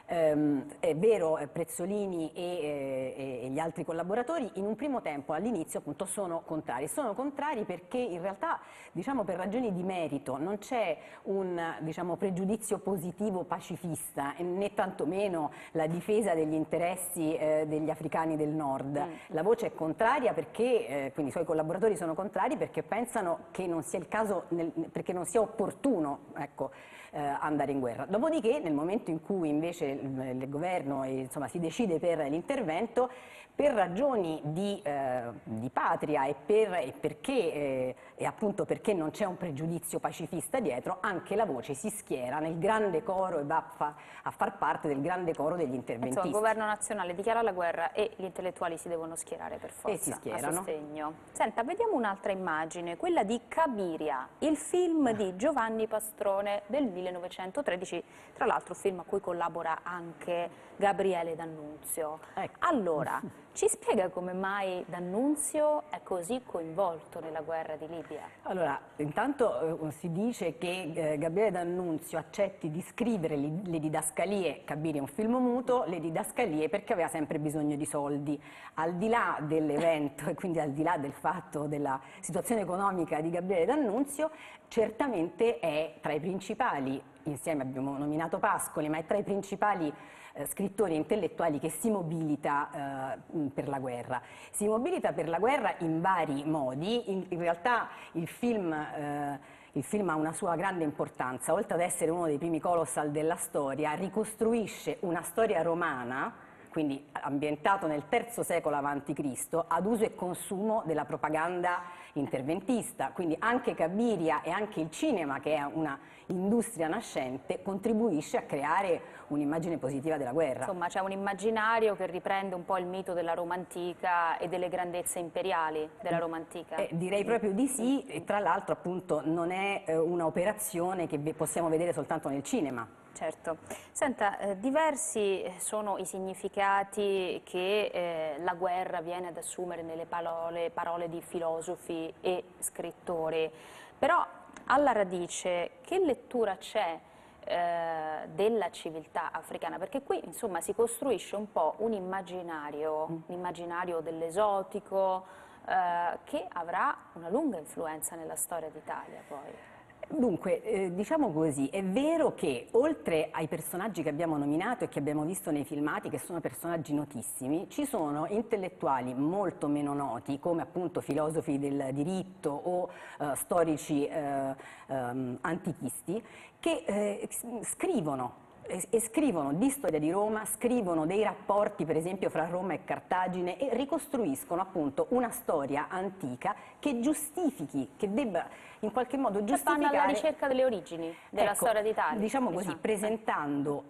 Ehm, 0.07 0.65
è 0.79 0.95
vero, 0.95 1.37
eh, 1.37 1.47
Prezzolini 1.47 2.31
e, 2.33 2.41
eh, 2.41 3.39
e, 3.45 3.49
gli 3.49 3.57
altri 3.57 3.83
collaboratori 3.83 4.49
in 4.55 4.65
un 4.65 4.75
primo 4.75 5.01
tempo 5.01 5.33
all'inizio 5.33 5.79
appunto 5.79 6.05
sono 6.05 6.41
contrari. 6.45 6.87
Sono 6.87 7.13
contrari 7.13 7.63
perché 7.63 7.97
in 7.97 8.21
realtà 8.21 8.59
diciamo 8.91 9.23
per 9.23 9.37
ragioni 9.37 9.73
di 9.73 9.83
merito 9.83 10.37
non 10.37 10.59
c'è 10.59 10.97
un 11.23 11.59
diciamo, 11.79 12.15
pregiudizio 12.17 12.77
positivo 12.77 13.43
pacifista 13.43 14.35
né 14.37 14.73
tantomeno 14.73 15.51
la 15.71 15.87
difesa 15.87 16.33
degli 16.33 16.53
interessi 16.53 17.35
eh, 17.35 17.65
degli 17.67 17.89
africani 17.89 18.35
del 18.35 18.49
nord. 18.49 18.99
Mm. 18.99 19.11
La 19.27 19.41
voce 19.41 19.67
è 19.67 19.73
contraria 19.73 20.33
perché, 20.33 20.87
eh, 20.87 21.11
quindi 21.13 21.31
i 21.31 21.33
suoi 21.33 21.45
collaboratori 21.45 21.95
sono 21.95 22.13
contrari 22.13 22.57
perché 22.57 22.83
pensano 22.83 23.45
che 23.51 23.65
non 23.65 23.81
sia 23.81 23.97
il 23.99 24.07
caso, 24.07 24.45
nel, 24.49 24.71
perché 24.91 25.13
non 25.13 25.25
sia 25.25 25.41
opportuno 25.41 26.25
ecco, 26.37 26.71
eh, 27.15 27.37
andare 27.39 27.71
in 27.71 27.79
guerra. 27.79 28.05
Dopodiché 28.05 28.59
nel 28.59 28.73
momento 28.73 29.09
in 29.09 29.21
cui 29.21 29.47
invece 29.47 29.85
il, 29.85 30.37
il 30.41 30.49
governo 30.49 31.05
insomma, 31.05 31.47
si 31.47 31.59
decide 31.59 31.97
per 31.97 32.19
l'intervento, 32.29 33.09
per 33.55 33.73
ragioni 33.73 34.41
di, 34.43 34.81
eh, 34.83 35.21
di 35.45 35.69
patria 35.69 36.25
e, 36.25 36.35
per, 36.45 36.73
e, 36.73 36.93
perché, 36.99 37.53
eh, 37.53 37.95
e, 38.15 38.25
appunto 38.25 38.65
perché 38.65 38.93
non 38.93 39.11
c'è 39.11 39.25
un 39.25 39.37
pregiudizio 39.37 39.99
pacifista 39.99 40.59
dietro, 40.59 40.97
anche 41.01 41.35
la 41.35 41.45
voce 41.45 41.73
si 41.73 41.89
schiera 41.89 42.39
nel 42.39 42.57
grande 42.57 43.03
coro 43.03 43.39
e 43.39 43.43
va 43.43 43.57
a, 43.57 43.61
fa, 43.61 43.95
a 44.23 44.31
far 44.31 44.57
parte 44.57 44.87
del 44.87 45.01
grande 45.01 45.33
coro 45.33 45.55
degli 45.55 45.73
interventisti. 45.73 46.27
Insomma, 46.27 46.27
il 46.27 46.31
governo 46.31 46.65
nazionale 46.65 47.13
dichiara 47.13 47.41
la 47.41 47.51
guerra 47.51 47.91
e 47.91 48.11
gli 48.15 48.23
intellettuali 48.23 48.77
si 48.77 48.87
devono 48.87 49.15
schierare 49.15 49.57
per 49.57 49.71
forza 49.71 49.95
e 49.95 49.97
si 49.97 50.11
schierano. 50.11 50.47
a 50.47 50.53
sostegno. 50.53 51.13
Senta, 51.31 51.63
vediamo 51.63 51.95
un'altra 51.95 52.31
immagine, 52.31 52.97
quella 52.97 53.23
di 53.23 53.39
Cabiria, 53.47 54.27
il 54.39 54.57
film 54.57 55.11
di 55.11 55.35
Giovanni 55.35 55.87
Pastrone 55.87 56.63
del 56.67 56.87
1913, 56.87 58.03
tra 58.33 58.45
l'altro 58.45 58.73
film 58.73 58.99
a 58.99 59.03
cui 59.03 59.19
collabora 59.19 59.79
anche 59.83 60.49
Gabriele 60.77 61.35
D'Annunzio. 61.35 62.19
Ecco. 62.33 62.57
Allora, 62.59 63.21
ci 63.55 63.69
spiega 63.69 64.09
come 64.09 64.33
mai 64.33 64.83
D'Annunzio 64.85 65.83
è 65.89 66.01
così 66.03 66.41
coinvolto 66.45 67.21
nella 67.21 67.39
guerra 67.39 67.77
di 67.77 67.87
Libia? 67.87 68.23
Allora, 68.41 68.77
intanto 68.97 69.79
eh, 69.81 69.91
si 69.91 70.11
dice 70.11 70.57
che 70.57 70.91
eh, 70.93 71.17
Gabriele 71.17 71.51
D'Annunzio 71.51 72.17
accetti 72.17 72.69
di 72.69 72.81
scrivere 72.81 73.37
le, 73.37 73.61
le 73.63 73.79
didascalie, 73.79 74.65
Cabiri 74.65 74.97
è 74.97 75.01
un 75.01 75.07
film 75.07 75.37
muto, 75.37 75.85
le 75.87 76.01
didascalie 76.01 76.67
perché 76.67 76.91
aveva 76.91 77.07
sempre 77.07 77.39
bisogno 77.39 77.77
di 77.77 77.85
soldi. 77.85 78.37
Al 78.73 78.95
di 78.95 79.07
là 79.07 79.37
dell'evento 79.39 80.27
e 80.29 80.33
quindi 80.33 80.59
al 80.59 80.71
di 80.71 80.83
là 80.83 80.97
del 80.97 81.13
fatto 81.13 81.65
della 81.65 81.97
situazione 82.19 82.59
economica 82.59 83.21
di 83.21 83.29
Gabriele 83.29 83.67
D'Annunzio, 83.67 84.31
certamente 84.67 85.59
è 85.59 85.93
tra 86.01 86.11
i 86.11 86.19
principali, 86.19 87.01
insieme 87.25 87.63
abbiamo 87.63 87.97
nominato 87.97 88.39
Pascoli, 88.39 88.89
ma 88.89 88.97
è 88.97 89.05
tra 89.05 89.17
i 89.17 89.23
principali 89.23 89.91
eh, 90.33 90.45
scrittori 90.47 90.95
intellettuali 90.95 91.59
che 91.59 91.69
si 91.69 91.89
mobilita 91.89 93.17
eh, 93.33 93.49
per 93.53 93.67
la 93.67 93.79
guerra. 93.79 94.21
Si 94.51 94.67
mobilita 94.67 95.13
per 95.13 95.29
la 95.29 95.39
guerra 95.39 95.75
in 95.79 96.01
vari 96.01 96.43
modi, 96.45 97.11
in, 97.11 97.25
in 97.29 97.39
realtà 97.39 97.89
il 98.13 98.27
film... 98.27 98.71
Eh, 98.73 99.63
il 99.75 99.83
film 99.83 100.07
ha 100.07 100.15
una 100.15 100.31
sua 100.31 100.55
grande 100.55 100.85
importanza, 100.85 101.51
oltre 101.51 101.73
ad 101.73 101.81
essere 101.81 102.09
uno 102.09 102.27
dei 102.27 102.37
primi 102.37 102.61
colossal 102.61 103.11
della 103.11 103.35
storia, 103.35 103.91
ricostruisce 103.91 104.99
una 105.01 105.21
storia 105.21 105.61
romana 105.63 106.33
quindi 106.75 107.07
ambientato 107.11 107.87
nel 107.87 108.03
III 108.09 108.43
secolo 108.43 108.75
a.C., 108.75 109.63
ad 109.65 109.85
uso 109.85 110.03
e 110.03 110.13
consumo 110.13 110.83
della 110.85 111.05
propaganda 111.05 111.83
interventista. 112.15 113.11
Quindi 113.13 113.33
anche 113.39 113.73
Cabiria 113.75 114.41
e 114.41 114.49
anche 114.49 114.81
il 114.81 114.91
cinema, 114.91 115.39
che 115.39 115.55
è 115.55 115.63
una 115.63 115.97
industria 116.27 116.87
nascente, 116.87 117.61
contribuisce 117.61 118.37
a 118.37 118.41
creare 118.43 119.01
un'immagine 119.27 119.77
positiva 119.77 120.17
della 120.17 120.31
guerra. 120.31 120.61
Insomma, 120.61 120.87
c'è 120.87 120.99
un 120.99 121.11
immaginario 121.11 121.95
che 121.95 122.05
riprende 122.05 122.55
un 122.55 122.65
po' 122.65 122.77
il 122.77 122.85
mito 122.85 123.13
della 123.13 123.33
Roma 123.33 123.55
antica 123.55 124.37
e 124.37 124.47
delle 124.47 124.69
grandezze 124.69 125.19
imperiali 125.19 125.89
della 126.01 126.19
Roma 126.19 126.37
antica. 126.37 126.75
Eh, 126.75 126.89
direi 126.91 127.23
proprio 127.23 127.51
di 127.51 127.67
sì, 127.67 128.05
e 128.05 128.23
tra 128.23 128.39
l'altro 128.39 128.73
appunto 128.73 129.21
non 129.23 129.51
è 129.51 129.83
eh, 129.85 129.97
un'operazione 129.97 131.07
che 131.07 131.17
possiamo 131.33 131.69
vedere 131.69 131.93
soltanto 131.93 132.29
nel 132.29 132.43
cinema. 132.43 132.87
Certo. 133.15 133.57
Senta, 133.93 134.37
eh, 134.39 134.59
diversi 134.59 135.49
sono 135.57 135.97
i 135.97 136.05
significati 136.05 137.41
che 137.45 137.85
eh, 137.85 138.35
la 138.39 138.53
guerra 138.55 138.99
viene 138.99 139.27
ad 139.27 139.37
assumere 139.37 139.83
nelle 139.83 140.05
parole, 140.05 140.69
parole 140.69 141.07
di 141.07 141.21
filosofi 141.21 142.13
e 142.19 142.43
scrittori, 142.59 143.49
però 143.97 144.25
alla 144.65 144.91
radice 144.91 145.71
che 145.81 145.99
lettura 145.99 146.57
c'è 146.57 146.99
eh, 147.43 148.27
della 148.33 148.71
civiltà 148.71 149.31
africana, 149.31 149.77
perché 149.77 150.01
qui 150.01 150.19
insomma 150.25 150.61
si 150.61 150.73
costruisce 150.73 151.35
un 151.35 151.51
po' 151.51 151.75
un 151.77 151.93
immaginario, 151.93 153.07
mm. 153.07 153.15
un 153.27 153.35
immaginario 153.35 153.99
dell'esotico 153.99 155.25
eh, 155.67 156.17
che 156.23 156.45
avrà 156.53 156.95
una 157.13 157.29
lunga 157.29 157.57
influenza 157.57 158.15
nella 158.15 158.35
storia 158.35 158.69
d'Italia 158.69 159.21
poi. 159.27 159.73
Dunque, 160.07 160.61
eh, 160.61 160.93
diciamo 160.93 161.31
così, 161.31 161.67
è 161.67 161.83
vero 161.83 162.35
che 162.35 162.67
oltre 162.71 163.29
ai 163.31 163.47
personaggi 163.47 164.03
che 164.03 164.09
abbiamo 164.09 164.37
nominato 164.37 164.83
e 164.83 164.87
che 164.87 164.99
abbiamo 164.99 165.23
visto 165.23 165.49
nei 165.49 165.65
filmati, 165.65 166.09
che 166.09 166.19
sono 166.19 166.39
personaggi 166.39 166.93
notissimi, 166.93 167.67
ci 167.69 167.85
sono 167.85 168.27
intellettuali 168.27 169.13
molto 169.15 169.67
meno 169.67 169.93
noti, 169.93 170.39
come 170.39 170.61
appunto 170.61 171.01
filosofi 171.01 171.57
del 171.57 171.89
diritto 171.91 172.49
o 172.49 172.89
eh, 173.19 173.35
storici 173.35 174.05
eh, 174.05 174.55
ehm, 174.87 175.39
antichisti, 175.41 176.23
che 176.59 176.83
eh, 176.85 177.29
scrivono 177.63 178.43
e 178.67 178.99
scrivono 178.99 179.53
di 179.53 179.69
storia 179.69 179.99
di 179.99 180.09
Roma, 180.09 180.43
scrivono 180.45 181.05
dei 181.05 181.21
rapporti 181.21 181.85
per 181.85 181.97
esempio 181.97 182.31
fra 182.31 182.47
Roma 182.47 182.73
e 182.73 182.83
Cartagine 182.83 183.59
e 183.59 183.75
ricostruiscono 183.75 184.59
appunto 184.59 185.05
una 185.09 185.29
storia 185.29 185.87
antica 185.87 186.55
che 186.79 186.99
giustifichi, 186.99 187.89
che 187.95 188.11
debba 188.11 188.47
in 188.85 188.91
qualche 188.91 189.17
modo 189.17 189.43
giustificare... 189.43 189.81
Cioè 189.81 189.89
fanno 189.91 190.03
alla 190.03 190.11
ricerca 190.11 190.47
delle 190.47 190.63
origini 190.65 191.15
della 191.29 191.51
ecco, 191.51 191.65
storia 191.65 191.81
d'Italia. 191.81 192.19
Diciamo 192.19 192.47
così, 192.51 192.59
diciamo. 192.59 192.79
presentando 192.79 193.83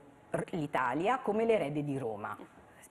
l'Italia 0.52 1.20
come 1.20 1.46
l'erede 1.46 1.84
di 1.84 1.98
Roma. 1.98 2.36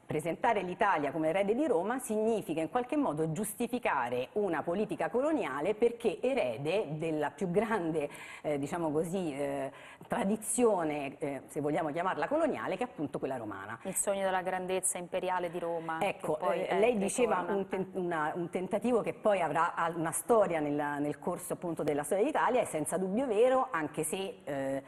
Presentare 0.07 0.63
l'Italia 0.63 1.11
come 1.11 1.29
erede 1.29 1.55
di 1.55 1.67
Roma 1.67 1.99
significa 1.99 2.61
in 2.61 2.71
qualche 2.71 2.97
modo 2.97 3.33
giustificare 3.33 4.29
una 4.33 4.63
politica 4.63 5.09
coloniale 5.09 5.75
perché 5.75 6.21
erede 6.21 6.99
della 6.99 7.31
più 7.31 7.51
grande 7.51 8.09
eh, 8.43 8.59
diciamo 8.59 8.91
così, 8.91 9.35
eh, 9.35 9.73
tradizione, 10.07 11.17
eh, 11.19 11.43
se 11.47 11.61
vogliamo 11.61 11.91
chiamarla 11.91 12.29
coloniale, 12.29 12.77
che 12.77 12.85
è 12.85 12.87
appunto 12.87 13.19
quella 13.19 13.37
romana. 13.37 13.79
Il 13.83 13.95
sogno 13.95 14.25
della 14.25 14.43
grandezza 14.43 14.99
imperiale 14.99 15.51
di 15.51 15.59
Roma. 15.59 15.99
Ecco, 16.01 16.39
eh, 16.51 16.79
lei 16.79 16.99
diceva 16.99 17.45
un, 17.49 17.69
ten 17.69 17.91
una, 17.93 18.33
un, 18.35 18.51
tentativo 18.51 19.01
che 19.01 19.15
poi 19.15 19.41
avrà 19.41 19.75
una 19.95 20.13
storia 20.13 20.61
nella, 20.61 20.99
nel 20.99 21.19
corso 21.19 21.55
appunto 21.55 21.83
della 21.83 22.03
storia 22.03 22.25
d'Italia, 22.25 22.61
è 22.61 22.65
senza 22.65 22.99
dubbio 22.99 23.27
vero, 23.27 23.69
anche 23.71 24.05
se 24.05 24.41
eh, 24.45 24.83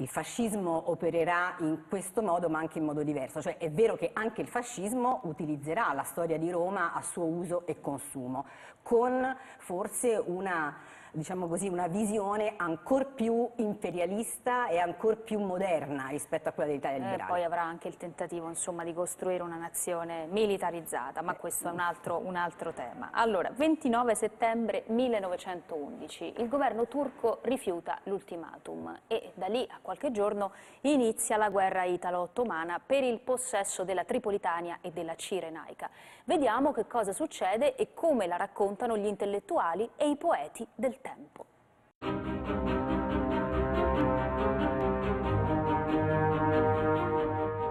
il 0.00 0.08
fascismo 0.08 0.90
opererà 0.90 1.56
in 1.60 1.84
questo 1.88 2.22
modo 2.22 2.48
ma 2.48 2.58
anche 2.58 2.78
in 2.78 2.84
modo 2.84 3.02
diverso, 3.02 3.40
cioè 3.42 3.58
è 3.58 3.70
vero 3.70 3.96
che 3.96 4.10
anche 4.12 4.40
il 4.40 4.48
fascismo 4.48 5.20
utilizzerà 5.24 5.92
la 5.92 6.02
storia 6.04 6.38
di 6.38 6.50
Roma 6.50 6.94
a 6.94 7.02
suo 7.02 7.24
uso 7.24 7.66
e 7.66 7.80
consumo, 7.80 8.46
con 8.82 9.36
forse 9.58 10.22
una 10.24 10.76
diciamo 11.12 11.48
così, 11.48 11.68
una 11.68 11.86
visione 11.88 12.54
ancora 12.56 13.04
più 13.04 13.48
imperialista 13.56 14.68
e 14.68 14.78
ancora 14.78 15.16
più 15.16 15.38
moderna 15.40 16.08
rispetto 16.08 16.48
a 16.48 16.52
quella 16.52 16.70
dell'Italia 16.70 16.98
liberale. 16.98 17.22
E 17.22 17.26
poi 17.26 17.44
avrà 17.44 17.62
anche 17.62 17.88
il 17.88 17.96
tentativo 17.96 18.48
insomma, 18.48 18.84
di 18.84 18.92
costruire 18.92 19.42
una 19.42 19.56
nazione 19.56 20.26
militarizzata, 20.26 21.22
ma 21.22 21.34
questo 21.34 21.68
è 21.68 21.70
un 21.70 21.80
altro, 21.80 22.18
un 22.18 22.36
altro 22.36 22.72
tema. 22.72 23.10
Allora, 23.12 23.50
29 23.50 24.14
settembre 24.14 24.84
1911, 24.86 26.34
il 26.38 26.48
governo 26.48 26.86
turco 26.86 27.38
rifiuta 27.42 27.98
l'ultimatum 28.04 29.00
e 29.06 29.32
da 29.34 29.46
lì 29.46 29.66
a 29.70 29.78
qualche 29.82 30.10
giorno 30.10 30.52
inizia 30.82 31.36
la 31.36 31.50
guerra 31.50 31.84
italo-ottomana 31.84 32.80
per 32.84 33.02
il 33.02 33.20
possesso 33.20 33.84
della 33.84 34.04
Tripolitania 34.04 34.78
e 34.80 34.90
della 34.90 35.14
Cirenaica. 35.14 35.90
Vediamo 36.24 36.72
che 36.72 36.86
cosa 36.86 37.12
succede 37.12 37.74
e 37.74 37.92
come 37.94 38.26
la 38.26 38.36
raccontano 38.36 38.96
gli 38.96 39.06
intellettuali 39.06 39.90
e 39.96 40.08
i 40.08 40.16
poeti 40.16 40.66
del 40.74 40.99
tempo. 41.00 41.46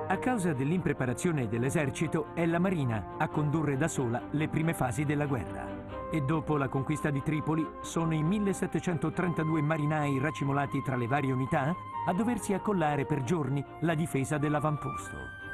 A 0.08 0.18
causa 0.18 0.54
dell'impreparazione 0.54 1.48
dell'esercito 1.48 2.34
è 2.34 2.46
la 2.46 2.60
Marina 2.60 3.16
a 3.18 3.28
condurre 3.28 3.78
da 3.78 3.88
sola 3.88 4.22
le 4.32 4.50
prime 4.50 4.74
fasi 4.74 5.06
della 5.06 5.28
guerra. 5.28 6.10
E 6.12 6.22
dopo 6.22 6.58
la 6.58 6.68
conquista 6.68 7.12
di 7.12 7.22
Tripoli 7.22 7.66
sono 7.82 8.16
i 8.16 8.24
1732 8.24 9.62
marinai 9.62 10.18
racimolati 10.18 10.82
tra 10.82 10.96
le 10.96 11.06
varie 11.06 11.32
unità 11.32 11.76
a 12.08 12.14
doversi 12.14 12.54
accollare 12.54 13.06
per 13.06 13.24
giorni 13.24 13.64
la 13.82 13.94
difesa 13.94 14.40
dell'avamposto. 14.40 15.49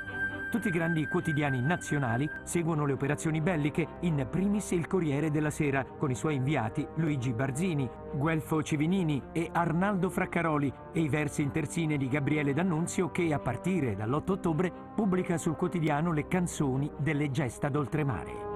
Tutti 0.51 0.67
i 0.67 0.71
grandi 0.71 1.07
quotidiani 1.07 1.61
nazionali 1.61 2.29
seguono 2.43 2.85
le 2.85 2.93
operazioni 2.93 3.41
belliche, 3.41 3.87
in 4.01 4.25
primis 4.29 4.71
il 4.71 4.87
Corriere 4.87 5.31
della 5.31 5.49
Sera, 5.49 5.83
con 5.83 6.11
i 6.11 6.15
suoi 6.15 6.35
inviati 6.35 6.87
Luigi 6.95 7.33
Barzini, 7.33 7.89
Guelfo 8.13 8.63
Civinini 8.63 9.21
e 9.31 9.49
Arnaldo 9.51 10.09
Fraccaroli 10.09 10.71
e 10.93 11.01
i 11.01 11.09
versi 11.09 11.41
in 11.41 11.51
terzine 11.51 11.97
di 11.97 12.07
Gabriele 12.07 12.53
D'Annunzio 12.53 13.11
che 13.11 13.33
a 13.33 13.39
partire 13.39 13.95
dall'8 13.95 14.31
ottobre 14.31 14.71
pubblica 14.95 15.37
sul 15.37 15.55
quotidiano 15.55 16.13
le 16.13 16.27
canzoni 16.27 16.89
delle 16.97 17.31
gesta 17.31 17.67
d'oltremare. 17.67 18.53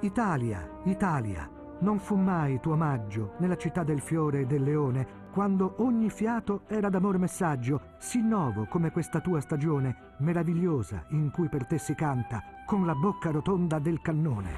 Italia, 0.00 0.68
Italia, 0.84 1.48
non 1.80 1.98
fu 1.98 2.16
mai 2.16 2.60
tuo 2.60 2.76
maggio 2.76 3.34
nella 3.38 3.56
città 3.56 3.84
del 3.84 4.00
fiore 4.00 4.40
e 4.40 4.46
del 4.46 4.62
leone 4.62 5.22
quando 5.34 5.74
ogni 5.78 6.10
fiato 6.10 6.62
era 6.68 6.88
d'amor 6.88 7.18
messaggio, 7.18 7.96
sì 7.98 8.22
nuovo 8.22 8.66
come 8.66 8.92
questa 8.92 9.18
tua 9.18 9.40
stagione, 9.40 10.12
meravigliosa 10.18 11.06
in 11.08 11.32
cui 11.32 11.48
per 11.48 11.66
te 11.66 11.76
si 11.76 11.96
canta, 11.96 12.40
con 12.64 12.86
la 12.86 12.94
bocca 12.94 13.32
rotonda 13.32 13.80
del 13.80 14.00
cannone. 14.00 14.50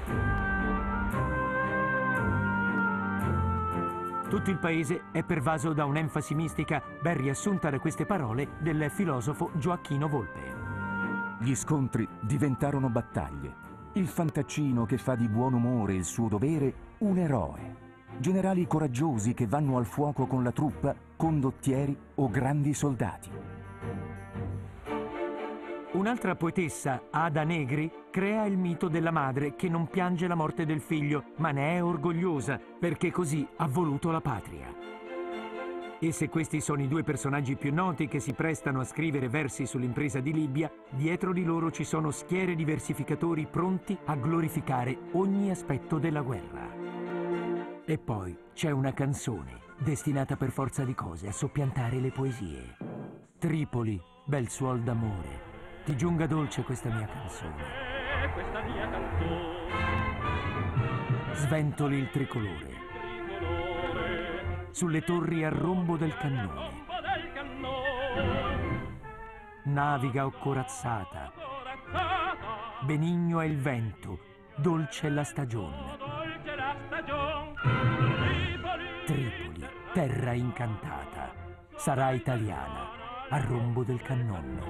Tutto 4.29 4.51
il 4.51 4.59
paese 4.59 5.05
è 5.11 5.23
pervaso 5.23 5.73
da 5.73 5.83
un'enfasi 5.85 6.35
mistica 6.35 6.83
ben 7.01 7.17
riassunta 7.17 7.71
da 7.71 7.79
queste 7.79 8.05
parole 8.05 8.49
del 8.59 8.91
filosofo 8.91 9.49
Gioacchino 9.55 10.07
Volpe. 10.07 10.41
Gli 11.39 11.55
scontri 11.55 12.07
diventarono 12.21 12.87
battaglie. 12.89 13.65
Il 13.93 14.05
fantaccino 14.05 14.85
che 14.85 14.99
fa 14.99 15.15
di 15.15 15.27
buon 15.27 15.53
umore 15.53 15.95
il 15.95 16.05
suo 16.05 16.27
dovere 16.27 16.71
un 16.99 17.17
eroe 17.17 17.86
generali 18.19 18.67
coraggiosi 18.67 19.33
che 19.33 19.47
vanno 19.47 19.77
al 19.77 19.85
fuoco 19.85 20.25
con 20.25 20.43
la 20.43 20.51
truppa, 20.51 20.95
condottieri 21.15 21.97
o 22.15 22.29
grandi 22.29 22.73
soldati. 22.73 23.29
Un'altra 25.93 26.35
poetessa, 26.35 27.03
Ada 27.09 27.43
Negri, 27.43 27.91
crea 28.11 28.45
il 28.45 28.57
mito 28.57 28.87
della 28.87 29.11
madre 29.11 29.55
che 29.55 29.69
non 29.69 29.87
piange 29.87 30.27
la 30.27 30.35
morte 30.35 30.65
del 30.65 30.81
figlio, 30.81 31.31
ma 31.37 31.51
ne 31.51 31.77
è 31.77 31.83
orgogliosa 31.83 32.59
perché 32.79 33.09
così 33.09 33.47
ha 33.55 33.67
voluto 33.67 34.11
la 34.11 34.21
patria. 34.21 34.67
E 35.99 36.11
se 36.11 36.29
questi 36.29 36.61
sono 36.61 36.83
i 36.83 36.87
due 36.87 37.03
personaggi 37.03 37.55
più 37.55 37.73
noti 37.73 38.07
che 38.07 38.19
si 38.19 38.33
prestano 38.33 38.81
a 38.81 38.83
scrivere 38.83 39.29
versi 39.29 39.65
sull'impresa 39.65 40.19
di 40.19 40.31
Libia, 40.31 40.71
dietro 40.91 41.33
di 41.33 41.43
loro 41.43 41.71
ci 41.71 41.83
sono 41.83 42.11
schiere 42.11 42.53
di 42.53 42.65
versificatori 42.65 43.47
pronti 43.49 43.97
a 44.05 44.15
glorificare 44.15 44.95
ogni 45.13 45.49
aspetto 45.49 45.97
della 45.97 46.21
guerra. 46.21 47.06
E 47.89 47.97
poi 47.97 48.37
c'è 48.53 48.69
una 48.69 48.91
canzone 48.91 49.61
destinata 49.77 50.35
per 50.35 50.51
forza 50.51 50.83
di 50.83 50.93
cose 50.93 51.29
a 51.29 51.31
soppiantare 51.31 52.01
le 52.01 52.11
poesie. 52.11 52.75
Tripoli, 53.39 53.97
bel 54.25 54.49
suol 54.49 54.81
d'amore, 54.81 55.41
ti 55.85 55.95
giunga 55.95 56.27
dolce 56.27 56.63
questa 56.63 56.89
mia 56.89 57.07
canzone. 57.07 57.63
Questa 58.33 58.61
mia 58.63 58.89
canzone. 58.89 59.55
Sventoli 61.31 61.97
il 61.99 62.09
tricolore. 62.09 62.73
Sulle 64.71 65.01
torri 65.03 65.45
al 65.45 65.53
rombo 65.53 65.95
del 65.95 66.13
cannone. 66.17 66.83
Naviga 69.63 70.25
o 70.25 70.31
corazzata. 70.31 71.31
Benigno 72.81 73.39
è 73.39 73.45
il 73.45 73.57
vento, 73.57 74.19
dolce 74.57 75.07
è 75.07 75.09
la 75.09 75.23
stagione. 75.23 76.26
Terra 79.97 80.33
incantata, 80.33 81.33
sarà 81.75 82.11
italiana, 82.11 83.27
a 83.29 83.41
rombo 83.43 83.81
del 83.81 83.99
cannone. 83.99 84.61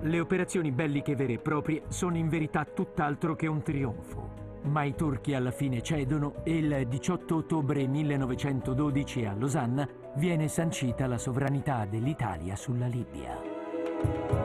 Le 0.00 0.18
operazioni 0.18 0.72
belliche 0.72 1.14
vere 1.14 1.34
e 1.34 1.38
proprie 1.38 1.84
sono 1.86 2.16
in 2.16 2.28
verità 2.28 2.64
tutt'altro 2.64 3.36
che 3.36 3.46
un 3.46 3.62
trionfo. 3.62 4.62
Ma 4.62 4.82
i 4.82 4.96
turchi 4.96 5.34
alla 5.34 5.52
fine 5.52 5.82
cedono 5.82 6.42
e 6.42 6.56
il 6.56 6.88
18 6.88 7.36
ottobre 7.36 7.86
1912 7.86 9.24
a 9.24 9.34
Losanna 9.34 9.88
viene 10.16 10.48
sancita 10.48 11.06
la 11.06 11.18
sovranità 11.18 11.86
dell'Italia 11.86 12.56
sulla 12.56 12.88
Libia. 12.88 14.43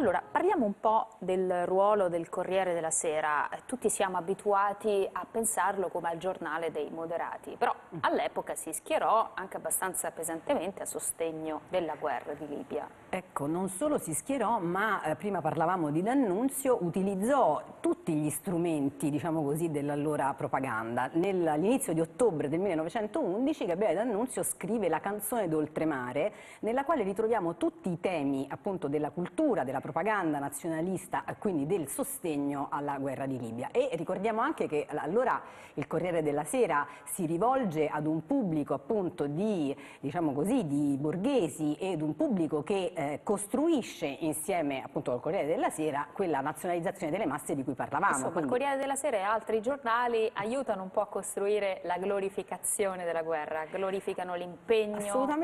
Allora, 0.00 0.22
parliamo 0.22 0.64
un 0.64 0.80
po' 0.80 1.08
del 1.18 1.66
ruolo 1.66 2.08
del 2.08 2.30
Corriere 2.30 2.72
della 2.72 2.88
Sera. 2.88 3.46
Tutti 3.66 3.90
siamo 3.90 4.16
abituati 4.16 5.06
a 5.12 5.26
pensarlo 5.30 5.88
come 5.88 6.08
al 6.08 6.16
giornale 6.16 6.70
dei 6.70 6.88
moderati, 6.88 7.54
però 7.58 7.74
mm. 7.74 7.98
all'epoca 8.00 8.54
si 8.54 8.72
schierò 8.72 9.32
anche 9.34 9.58
abbastanza 9.58 10.10
pesantemente 10.10 10.84
a 10.84 10.86
sostegno 10.86 11.60
della 11.68 11.96
guerra 11.96 12.32
di 12.32 12.48
Libia. 12.48 12.88
Ecco, 13.10 13.46
non 13.46 13.68
solo 13.68 13.98
si 13.98 14.14
schierò, 14.14 14.58
ma 14.58 15.02
eh, 15.02 15.16
prima 15.16 15.42
parlavamo 15.42 15.90
di 15.90 16.00
D'Annunzio, 16.00 16.78
utilizzò 16.80 17.62
tutti 17.80 18.14
gli 18.14 18.30
strumenti, 18.30 19.10
diciamo 19.10 19.42
così, 19.42 19.70
dell'allora 19.70 20.32
propaganda. 20.32 21.10
All'inizio 21.12 21.92
di 21.92 22.00
ottobre 22.00 22.48
del 22.48 22.60
1911 22.60 23.66
Gabriele 23.66 23.94
D'Annunzio 23.96 24.42
scrive 24.44 24.88
La 24.88 25.00
canzone 25.00 25.46
d'oltremare, 25.46 26.32
nella 26.60 26.84
quale 26.84 27.02
ritroviamo 27.02 27.58
tutti 27.58 27.90
i 27.90 28.00
temi 28.00 28.46
appunto 28.48 28.88
della 28.88 29.10
cultura, 29.10 29.62
della 29.62 29.72
propaganda 29.72 29.88
nazionalista, 30.38 31.24
quindi 31.38 31.66
del 31.66 31.88
sostegno 31.88 32.68
alla 32.70 32.98
guerra 32.98 33.26
di 33.26 33.38
Libia. 33.38 33.70
E 33.70 33.90
ricordiamo 33.94 34.40
anche 34.40 34.66
che 34.66 34.86
allora 34.88 35.40
il 35.74 35.86
Corriere 35.86 36.22
della 36.22 36.44
Sera 36.44 36.86
si 37.04 37.26
rivolge 37.26 37.88
ad 37.88 38.06
un 38.06 38.26
pubblico 38.26 38.74
appunto 38.74 39.26
di, 39.26 39.74
diciamo 40.00 40.32
così, 40.32 40.66
di 40.66 40.96
borghesi 40.98 41.74
ed 41.74 42.02
un 42.02 42.16
pubblico 42.16 42.62
che 42.62 42.92
eh, 42.94 43.20
costruisce 43.22 44.06
insieme 44.06 44.82
appunto 44.82 45.12
al 45.12 45.20
Corriere 45.20 45.46
della 45.46 45.70
Sera 45.70 46.06
quella 46.12 46.40
nazionalizzazione 46.40 47.12
delle 47.12 47.26
masse 47.26 47.54
di 47.54 47.64
cui 47.64 47.74
parlavamo. 47.74 48.12
Insomma, 48.12 48.32
quindi... 48.32 48.52
il 48.52 48.58
Corriere 48.58 48.80
della 48.80 48.96
Sera 48.96 49.16
e 49.18 49.22
altri 49.22 49.60
giornali 49.60 50.30
aiutano 50.34 50.82
un 50.82 50.90
po' 50.90 51.00
a 51.00 51.06
costruire 51.06 51.80
la 51.84 51.98
glorificazione 51.98 53.04
della 53.04 53.22
guerra, 53.22 53.64
glorificano 53.70 54.34
l'impegno 54.34 54.98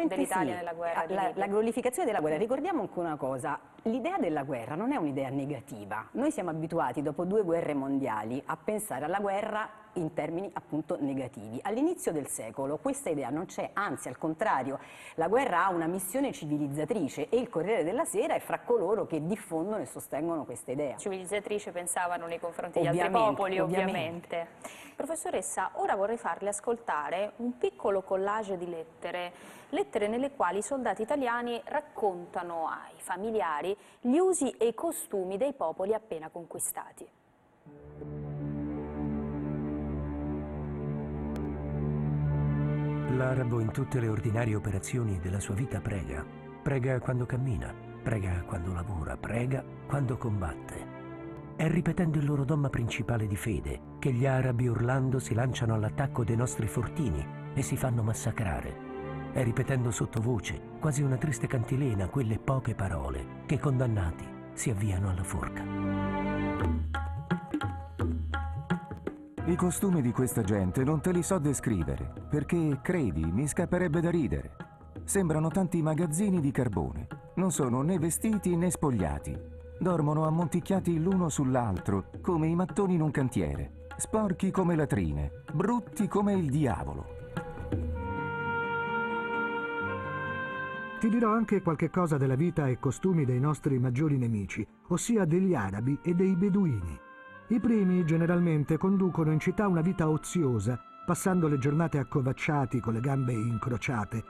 dell'Italia 0.06 0.52
sì. 0.52 0.58
nella 0.58 0.72
guerra. 0.72 1.04
La, 1.08 1.30
la 1.34 1.46
glorificazione 1.46 2.06
della 2.06 2.20
guerra, 2.20 2.36
ricordiamo 2.36 2.82
anche 2.82 2.98
una 2.98 3.16
cosa, 3.16 3.58
l'idea 3.86 4.18
della 4.18 4.42
guerra 4.42 4.74
non 4.74 4.92
è 4.92 4.96
un'idea 4.96 5.28
negativa, 5.28 6.08
noi 6.12 6.30
siamo 6.30 6.50
abituati 6.50 7.02
dopo 7.02 7.24
due 7.24 7.42
guerre 7.42 7.74
mondiali 7.74 8.42
a 8.46 8.56
pensare 8.56 9.04
alla 9.04 9.20
guerra 9.20 9.68
in 9.96 10.12
termini 10.14 10.50
appunto 10.52 10.96
negativi. 11.00 11.58
All'inizio 11.62 12.12
del 12.12 12.28
secolo 12.28 12.78
questa 12.78 13.10
idea 13.10 13.30
non 13.30 13.46
c'è, 13.46 13.70
anzi 13.72 14.08
al 14.08 14.18
contrario, 14.18 14.78
la 15.14 15.28
guerra 15.28 15.66
ha 15.66 15.70
una 15.70 15.86
missione 15.86 16.32
civilizzatrice 16.32 17.28
e 17.28 17.36
il 17.38 17.48
Corriere 17.48 17.84
della 17.84 18.04
Sera 18.04 18.34
è 18.34 18.40
fra 18.40 18.60
coloro 18.60 19.06
che 19.06 19.26
diffondono 19.26 19.82
e 19.82 19.86
sostengono 19.86 20.44
questa 20.44 20.72
idea. 20.72 20.96
Civilizzatrice 20.96 21.70
pensavano 21.72 22.26
nei 22.26 22.38
confronti 22.38 22.80
degli 22.80 22.88
altri 22.88 23.10
popoli, 23.10 23.58
ovviamente. 23.58 23.90
ovviamente. 23.90 24.84
Professoressa, 24.96 25.72
ora 25.74 25.94
vorrei 25.94 26.16
farle 26.16 26.48
ascoltare 26.48 27.32
un 27.36 27.58
piccolo 27.58 28.02
collage 28.02 28.56
di 28.56 28.68
lettere, 28.68 29.32
lettere 29.70 30.08
nelle 30.08 30.30
quali 30.30 30.58
i 30.58 30.62
soldati 30.62 31.02
italiani 31.02 31.60
raccontano 31.64 32.66
ai 32.66 32.94
familiari 32.96 33.76
gli 34.00 34.16
usi 34.16 34.50
e 34.52 34.68
i 34.68 34.74
costumi 34.74 35.36
dei 35.36 35.52
popoli 35.52 35.92
appena 35.92 36.30
conquistati. 36.30 38.25
L'arabo 43.10 43.60
in 43.60 43.70
tutte 43.70 44.00
le 44.00 44.08
ordinarie 44.08 44.56
operazioni 44.56 45.20
della 45.20 45.38
sua 45.38 45.54
vita 45.54 45.80
prega. 45.80 46.24
Prega 46.62 46.98
quando 46.98 47.24
cammina, 47.24 47.72
prega 48.02 48.42
quando 48.44 48.72
lavora, 48.72 49.16
prega 49.16 49.64
quando 49.86 50.16
combatte. 50.16 50.94
È 51.54 51.68
ripetendo 51.68 52.18
il 52.18 52.26
loro 52.26 52.44
dogma 52.44 52.68
principale 52.68 53.28
di 53.28 53.36
fede 53.36 53.80
che 54.00 54.12
gli 54.12 54.26
arabi 54.26 54.66
urlando 54.66 55.20
si 55.20 55.34
lanciano 55.34 55.74
all'attacco 55.74 56.24
dei 56.24 56.36
nostri 56.36 56.66
fortini 56.66 57.24
e 57.54 57.62
si 57.62 57.76
fanno 57.76 58.02
massacrare. 58.02 58.84
È 59.32 59.42
ripetendo 59.42 59.92
sottovoce, 59.92 60.60
quasi 60.80 61.02
una 61.02 61.16
triste 61.16 61.46
cantilena, 61.46 62.08
quelle 62.08 62.38
poche 62.38 62.74
parole 62.74 63.44
che 63.46 63.60
condannati 63.60 64.26
si 64.52 64.70
avviano 64.70 65.10
alla 65.10 65.24
forca. 65.24 65.62
I 69.48 69.54
costumi 69.54 70.02
di 70.02 70.10
questa 70.10 70.42
gente 70.42 70.82
non 70.82 71.00
te 71.00 71.12
li 71.12 71.22
so 71.22 71.38
descrivere, 71.38 72.12
perché, 72.28 72.80
credi, 72.82 73.24
mi 73.24 73.46
scapperebbe 73.46 74.00
da 74.00 74.10
ridere. 74.10 74.56
Sembrano 75.04 75.50
tanti 75.50 75.80
magazzini 75.82 76.40
di 76.40 76.50
carbone. 76.50 77.06
Non 77.36 77.52
sono 77.52 77.80
né 77.82 77.96
vestiti 77.96 78.56
né 78.56 78.72
spogliati. 78.72 79.38
Dormono 79.78 80.26
ammonticchiati 80.26 81.00
l'uno 81.00 81.28
sull'altro, 81.28 82.10
come 82.22 82.48
i 82.48 82.56
mattoni 82.56 82.94
in 82.94 83.02
un 83.02 83.12
cantiere. 83.12 83.86
Sporchi 83.96 84.50
come 84.50 84.74
latrine, 84.74 85.30
brutti 85.52 86.08
come 86.08 86.32
il 86.32 86.50
diavolo. 86.50 87.06
Ti 90.98 91.08
dirò 91.08 91.32
anche 91.32 91.62
qualche 91.62 91.88
cosa 91.88 92.16
della 92.16 92.34
vita 92.34 92.66
e 92.66 92.80
costumi 92.80 93.24
dei 93.24 93.38
nostri 93.38 93.78
maggiori 93.78 94.18
nemici, 94.18 94.66
ossia 94.88 95.24
degli 95.24 95.54
arabi 95.54 95.96
e 96.02 96.14
dei 96.14 96.34
beduini. 96.34 97.04
I 97.48 97.60
primi 97.60 98.04
generalmente 98.04 98.76
conducono 98.76 99.30
in 99.30 99.38
città 99.38 99.68
una 99.68 99.80
vita 99.80 100.08
oziosa, 100.08 100.80
passando 101.06 101.46
le 101.46 101.58
giornate 101.58 101.98
accovacciati 101.98 102.80
con 102.80 102.92
le 102.92 103.00
gambe 103.00 103.34
incrociate. 103.34 104.24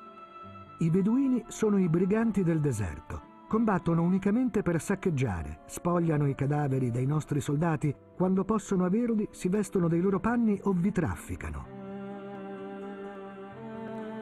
I 0.80 0.90
beduini 0.90 1.42
sono 1.48 1.78
i 1.78 1.88
briganti 1.88 2.42
del 2.42 2.60
deserto. 2.60 3.34
Combattono 3.48 4.02
unicamente 4.02 4.60
per 4.60 4.82
saccheggiare, 4.82 5.60
spogliano 5.64 6.26
i 6.26 6.34
cadaveri 6.34 6.90
dei 6.90 7.06
nostri 7.06 7.40
soldati, 7.40 7.94
quando 8.14 8.44
possono 8.44 8.84
averli 8.84 9.26
si 9.30 9.48
vestono 9.48 9.88
dei 9.88 10.02
loro 10.02 10.20
panni 10.20 10.60
o 10.64 10.72
vi 10.72 10.92
trafficano. 10.92 11.85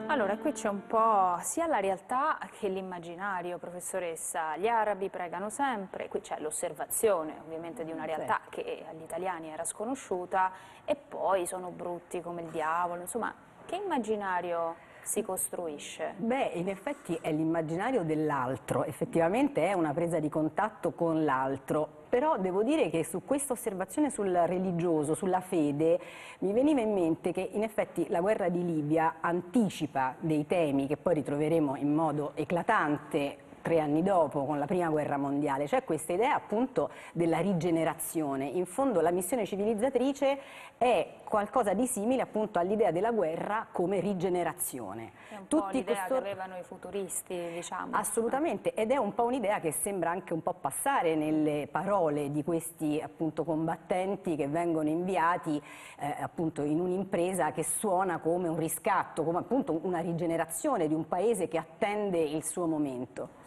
Allora, 0.07 0.37
qui 0.37 0.51
c'è 0.51 0.69
un 0.69 0.85
po' 0.85 1.35
sia 1.41 1.65
la 1.65 1.79
realtà 1.79 2.37
che 2.59 2.67
l'immaginario, 2.67 3.57
professoressa. 3.57 4.55
Gli 4.55 4.67
arabi 4.67 5.09
pregano 5.09 5.49
sempre, 5.49 6.07
qui 6.07 6.21
c'è 6.21 6.39
l'osservazione 6.39 7.39
ovviamente 7.43 7.83
di 7.83 7.91
una 7.91 8.05
realtà 8.05 8.39
sì. 8.43 8.49
che 8.61 8.85
agli 8.87 9.01
italiani 9.01 9.49
era 9.49 9.65
sconosciuta 9.65 10.51
e 10.85 10.95
poi 10.95 11.47
sono 11.47 11.69
brutti 11.69 12.21
come 12.21 12.43
il 12.43 12.49
diavolo, 12.49 13.01
insomma, 13.01 13.33
che 13.65 13.77
immaginario 13.77 14.75
si 15.05 15.21
costruisce? 15.21 16.15
Beh, 16.17 16.51
in 16.55 16.67
effetti 16.67 17.17
è 17.21 17.31
l'immaginario 17.31 18.03
dell'altro, 18.03 18.83
effettivamente 18.83 19.67
è 19.67 19.73
una 19.73 19.93
presa 19.93 20.19
di 20.19 20.29
contatto 20.29 20.91
con 20.91 21.23
l'altro, 21.23 21.87
però 22.09 22.37
devo 22.37 22.63
dire 22.63 22.89
che 22.89 23.03
su 23.03 23.21
questa 23.23 23.53
osservazione 23.53 24.09
sul 24.09 24.31
religioso, 24.31 25.13
sulla 25.13 25.41
fede, 25.41 25.99
mi 26.39 26.53
veniva 26.53 26.81
in 26.81 26.93
mente 26.93 27.31
che 27.31 27.49
in 27.53 27.61
effetti 27.61 28.07
la 28.09 28.19
guerra 28.19 28.49
di 28.49 28.65
Libia 28.65 29.15
anticipa 29.21 30.15
dei 30.19 30.45
temi 30.47 30.87
che 30.87 30.97
poi 30.97 31.13
ritroveremo 31.15 31.75
in 31.75 31.93
modo 31.93 32.31
eclatante 32.35 33.43
tre 33.65 33.79
anni 33.79 34.03
dopo, 34.03 34.45
con 34.45 34.59
la 34.59 34.67
prima 34.67 34.89
guerra 34.89 35.17
mondiale. 35.17 35.65
C'è 35.65 35.83
questa 35.83 36.13
idea 36.13 36.35
appunto 36.35 36.91
della 37.13 37.39
rigenerazione. 37.39 38.45
In 38.45 38.67
fondo 38.67 39.01
la 39.01 39.09
missione 39.09 39.43
civilizzatrice 39.47 40.37
è 40.77 41.13
qualcosa 41.35 41.73
di 41.73 41.85
simile 41.85 42.21
appunto 42.21 42.59
all'idea 42.59 42.91
della 42.91 43.11
guerra 43.11 43.67
come 43.69 43.99
rigenerazione. 43.99 45.11
È 45.27 45.35
un 45.35 45.47
Tutti 45.47 45.79
l'idea 45.79 45.95
questo... 45.95 46.13
che 46.13 46.19
avevano 46.21 46.57
i 46.57 46.63
futuristi, 46.63 47.49
diciamo. 47.51 47.93
Assolutamente, 47.93 48.73
ed 48.73 48.89
è 48.91 48.95
un 48.95 49.13
po' 49.13 49.25
un'idea 49.25 49.59
che 49.59 49.73
sembra 49.73 50.11
anche 50.11 50.31
un 50.31 50.41
po' 50.41 50.53
passare 50.53 51.15
nelle 51.15 51.67
parole 51.69 52.31
di 52.31 52.41
questi 52.41 53.01
appunto 53.03 53.43
combattenti 53.43 54.37
che 54.37 54.47
vengono 54.47 54.87
inviati 54.87 55.61
eh, 55.99 56.15
appunto 56.21 56.61
in 56.61 56.79
un'impresa 56.79 57.51
che 57.51 57.63
suona 57.63 58.19
come 58.19 58.47
un 58.47 58.57
riscatto, 58.57 59.25
come 59.25 59.39
appunto 59.39 59.77
una 59.83 59.99
rigenerazione 59.99 60.87
di 60.87 60.93
un 60.93 61.05
paese 61.05 61.49
che 61.49 61.57
attende 61.57 62.17
il 62.17 62.45
suo 62.45 62.65
momento. 62.65 63.43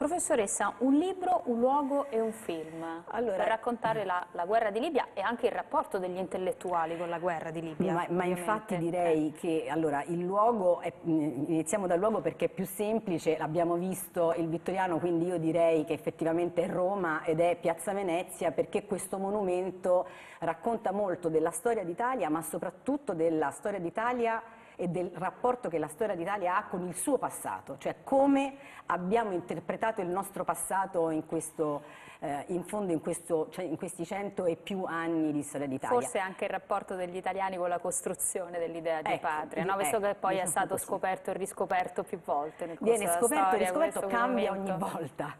Professoressa, 0.00 0.72
un 0.78 0.94
libro, 0.94 1.42
un 1.44 1.58
luogo 1.58 2.06
e 2.08 2.22
un 2.22 2.32
film 2.32 3.02
allora, 3.08 3.36
per 3.36 3.48
raccontare 3.48 4.06
la, 4.06 4.26
la, 4.32 4.46
guerra 4.46 4.70
di 4.70 4.80
Libia 4.80 5.08
e 5.12 5.20
anche 5.20 5.44
il 5.44 5.52
rapporto 5.52 5.98
degli 5.98 6.16
intellettuali 6.16 6.96
con 6.96 7.10
la 7.10 7.18
guerra 7.18 7.50
di 7.50 7.60
Libia. 7.60 7.92
Ma, 7.92 8.06
ma 8.08 8.24
infatti 8.24 8.78
direi 8.78 9.28
eh. 9.28 9.32
che 9.38 9.66
allora, 9.68 10.02
il 10.04 10.20
luogo, 10.20 10.80
è, 10.80 10.90
iniziamo 11.02 11.86
dal 11.86 11.98
luogo 11.98 12.22
perché 12.22 12.46
è 12.46 12.48
più 12.48 12.64
semplice, 12.64 13.36
l'abbiamo 13.36 13.74
visto 13.74 14.32
il 14.38 14.48
Vittoriano, 14.48 14.98
quindi 14.98 15.26
io 15.26 15.36
direi 15.36 15.84
che 15.84 15.92
effettivamente 15.92 16.62
è 16.62 16.68
Roma 16.70 17.22
ed 17.22 17.38
è 17.38 17.58
Piazza 17.60 17.92
Venezia 17.92 18.52
perché 18.52 18.86
questo 18.86 19.18
monumento 19.18 20.06
racconta 20.38 20.92
molto 20.92 21.28
della 21.28 21.50
storia 21.50 21.84
d'Italia 21.84 22.30
ma 22.30 22.40
soprattutto 22.40 23.12
della 23.12 23.50
storia 23.50 23.78
d'Italia 23.78 24.42
e 24.80 24.88
del 24.88 25.10
rapporto 25.12 25.68
che 25.68 25.78
la 25.78 25.88
storia 25.88 26.14
d'Italia 26.14 26.56
ha 26.56 26.64
con 26.64 26.86
il 26.88 26.96
suo 26.96 27.18
passato, 27.18 27.76
cioè 27.76 27.96
come 28.02 28.54
abbiamo 28.86 29.32
interpretato 29.32 30.00
il 30.00 30.08
nostro 30.08 30.42
passato 30.42 31.10
in, 31.10 31.26
questo, 31.26 31.82
eh, 32.20 32.44
in 32.46 32.64
fondo 32.64 32.90
in, 32.90 33.02
questo, 33.02 33.48
cioè 33.50 33.66
in, 33.66 33.76
questi 33.76 34.06
cento 34.06 34.46
e 34.46 34.56
più 34.56 34.84
anni 34.84 35.32
di 35.32 35.42
storia 35.42 35.66
d'Italia. 35.66 36.00
Forse 36.00 36.18
anche 36.18 36.44
il 36.44 36.50
rapporto 36.50 36.94
degli 36.94 37.16
italiani 37.16 37.58
con 37.58 37.68
la 37.68 37.78
costruzione 37.78 38.58
dell'idea 38.58 39.02
di 39.02 39.12
ecco, 39.12 39.26
patria, 39.26 39.64
no? 39.64 39.76
visto 39.76 39.96
ecco, 39.96 40.06
che 40.06 40.14
poi 40.14 40.38
è 40.38 40.46
stato 40.46 40.68
così. 40.68 40.84
scoperto 40.84 41.30
e 41.30 41.34
riscoperto 41.34 42.02
più 42.02 42.18
volte 42.24 42.64
nel 42.64 42.78
Viene 42.80 43.06
scoperto 43.06 43.56
e 43.56 43.58
riscoperto, 43.58 44.06
cambia 44.06 44.50
ogni 44.50 44.74
volta. 44.78 45.36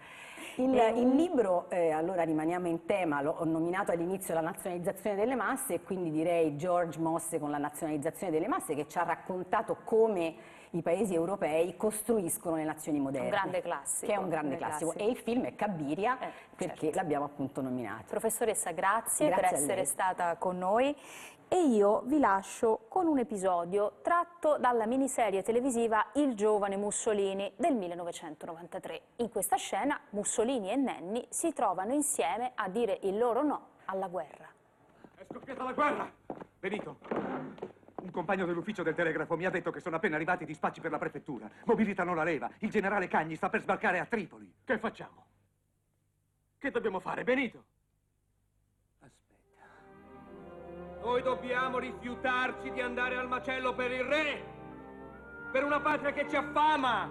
Il, 0.57 0.75
il 0.97 1.09
libro, 1.15 1.69
eh, 1.71 1.91
allora 1.91 2.23
rimaniamo 2.23 2.69
in 2.69 2.85
tema, 2.87 3.21
l'ho 3.21 3.45
nominato 3.45 3.93
all'inizio 3.93 4.35
la 4.35 4.41
nazionalizzazione 4.41 5.17
delle 5.17 5.35
masse 5.35 5.75
e 5.75 5.83
quindi 5.83 6.11
direi 6.11 6.57
George 6.57 6.99
Mosse 6.99 7.39
con 7.39 7.51
la 7.51 7.59
nazionalizzazione 7.59 8.33
delle 8.33 8.49
masse 8.49 8.75
che 8.75 8.87
ci 8.89 8.99
ha 8.99 9.05
raccontato 9.05 9.79
come 9.85 10.35
i 10.71 10.83
paesi 10.83 11.15
europei 11.15 11.77
costruiscono 11.77 12.57
le 12.57 12.65
nazioni 12.65 13.01
moderne. 13.01 13.29
Un 13.29 13.33
grande 13.35 13.61
classico. 13.61 14.07
Che 14.07 14.13
è 14.13 14.17
un 14.17 14.29
grande 14.29 14.57
classico. 14.57 14.91
classico. 14.91 15.11
E 15.11 15.13
il 15.13 15.19
film 15.19 15.45
è 15.45 15.55
Cabiria 15.57 16.19
Eh, 16.21 16.31
perché 16.55 16.81
certo. 16.87 16.97
l'abbiamo 16.99 17.25
appunto 17.25 17.61
nominato. 17.61 18.05
Professoressa, 18.09 18.71
grazie, 18.71 19.27
Grazie 19.27 19.49
per 19.49 19.59
essere 19.59 19.85
stata 19.85 20.37
con 20.37 20.59
noi 20.59 20.95
e 21.53 21.67
io 21.67 22.03
vi 22.03 22.21
lascio 22.21 22.87
con 22.89 23.09
un 23.09 23.19
episodio 23.19 23.99
tratto 24.03 24.57
dalla 24.59 24.87
miniserie 24.87 25.43
televisiva 25.43 26.07
Il 26.15 26.37
giovane 26.37 26.77
Mussolini 26.77 27.53
del 27.57 27.75
1993. 27.75 29.01
In 29.17 29.31
questa 29.31 29.57
scena 29.57 30.01
Mussolini 30.11 30.71
e 30.71 30.77
Nenni 30.77 31.27
si 31.29 31.53
trovano 31.53 31.93
insieme 31.93 32.53
a 32.55 32.69
dire 32.69 33.01
il 33.03 33.19
loro 33.19 33.43
no 33.43 33.71
alla 33.87 34.07
guerra. 34.07 34.49
È 35.17 35.25
scoppiata 35.29 35.65
la 35.65 35.73
guerra! 35.73 36.13
Benito, 36.61 36.99
un 38.01 38.11
compagno 38.13 38.47
dell'ufficio 38.47 38.85
del 38.85 38.95
telegrafo 38.95 39.37
mi 39.37 39.45
ha 39.45 39.51
detto 39.51 39.73
che 39.73 39.81
sono 39.81 39.97
appena 39.97 40.15
arrivati 40.15 40.45
i 40.45 40.47
dispacci 40.47 40.81
per 40.81 40.93
la 40.93 40.99
prefettura. 40.99 41.51
Mobilitano 41.65 42.15
la 42.15 42.23
leva. 42.23 42.49
Il 42.59 42.71
generale 42.71 43.09
Cagni 43.09 43.35
sta 43.35 43.49
per 43.49 43.63
sbarcare 43.63 43.99
a 43.99 44.07
Tripoli. 44.07 44.55
Che 44.63 44.79
facciamo? 44.79 45.27
Che 46.59 46.71
dobbiamo 46.71 47.01
fare, 47.01 47.25
Benito? 47.25 47.65
Noi 51.03 51.23
dobbiamo 51.23 51.79
rifiutarci 51.79 52.71
di 52.71 52.81
andare 52.81 53.17
al 53.17 53.27
macello 53.27 53.75
per 53.75 53.91
il 53.91 54.05
re! 54.05 54.45
Per 55.51 55.65
una 55.65 55.81
patria 55.81 56.13
che 56.13 56.29
ci 56.29 56.37
affama! 56.37 57.09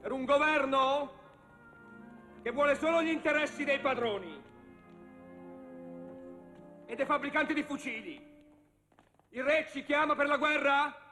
Per 0.00 0.12
un 0.12 0.24
governo 0.24 1.12
che 2.42 2.50
vuole 2.50 2.74
solo 2.76 3.02
gli 3.02 3.10
interessi 3.10 3.64
dei 3.64 3.80
padroni 3.80 4.42
e 6.86 6.94
dei 6.94 7.06
fabbricanti 7.06 7.54
di 7.54 7.62
fucili. 7.62 8.32
Il 9.30 9.42
re 9.42 9.66
ci 9.70 9.84
chiama 9.84 10.14
per 10.14 10.26
la 10.26 10.36
guerra? 10.36 11.03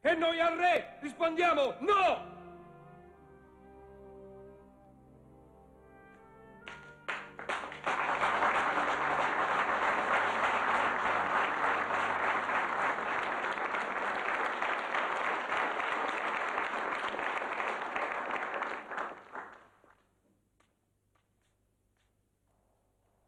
E 0.00 0.14
noi 0.14 0.38
al 0.40 0.56
re 0.56 0.98
rispondiamo 1.00 1.74
no! 1.80 2.36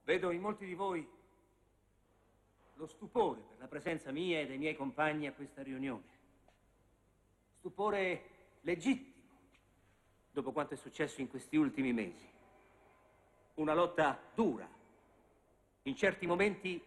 Vedo 0.05 0.31
in 0.33 0.41
molti 0.41 0.67
di 0.67 0.75
voi 0.75 1.09
lo 2.75 2.87
stupore 2.87 3.41
per 3.41 3.59
la 3.59 3.69
presenza 3.69 4.11
mia 4.11 4.41
e 4.41 4.47
dei 4.47 4.59
miei 4.59 4.75
compagni 4.75 5.27
a 5.27 5.33
questa 5.33 5.63
riunione. 5.63 6.20
Stupore 7.61 8.31
legittimo, 8.63 9.23
dopo 10.31 10.51
quanto 10.51 10.73
è 10.73 10.77
successo 10.79 11.21
in 11.21 11.29
questi 11.29 11.59
ultimi 11.59 11.93
mesi. 11.93 12.27
Una 13.57 13.75
lotta 13.75 14.19
dura, 14.35 14.67
in 15.83 15.95
certi 15.95 16.27
momenti 16.27 16.83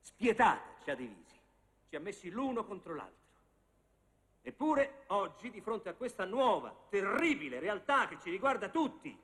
spietata 0.00 0.82
ci 0.82 0.90
ha 0.90 0.96
divisi, 0.96 1.38
ci 1.88 1.94
ha 1.94 2.00
messi 2.00 2.30
l'uno 2.30 2.64
contro 2.64 2.96
l'altro. 2.96 3.28
Eppure 4.42 5.04
oggi, 5.06 5.52
di 5.52 5.60
fronte 5.60 5.88
a 5.88 5.94
questa 5.94 6.24
nuova, 6.24 6.76
terribile 6.88 7.60
realtà 7.60 8.08
che 8.08 8.18
ci 8.18 8.28
riguarda 8.28 8.70
tutti, 8.70 9.16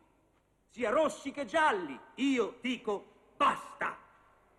sia 0.68 0.90
rossi 0.90 1.32
che 1.32 1.44
gialli, 1.44 1.99
io 2.14 2.59
dico 2.61 3.32
basta. 3.36 3.99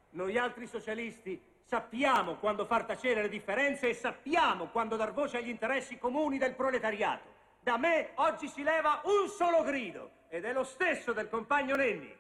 Noi 0.10 0.38
altri 0.38 0.68
socialisti 0.68 1.42
Sappiamo 1.68 2.36
quando 2.36 2.66
far 2.66 2.86
tacere 2.86 3.24
le 3.24 3.28
differenze 3.28 3.90
e 3.90 3.94
sappiamo 3.94 4.68
quando 4.68 4.96
dar 4.96 5.12
voce 5.12 5.36
agli 5.36 5.50
interessi 5.50 5.98
comuni 5.98 6.38
del 6.38 6.56
proletariato. 6.56 7.28
Da 7.60 7.76
me 7.76 8.12
oggi 8.16 8.48
si 8.48 8.64
leva 8.64 9.02
un 9.04 9.28
solo 9.28 9.64
grido 9.64 10.12
ed 10.30 10.46
è 10.46 10.54
lo 10.54 10.64
stesso 10.64 11.12
del 11.12 11.28
compagno 11.28 11.76
Nenni. 11.76 12.16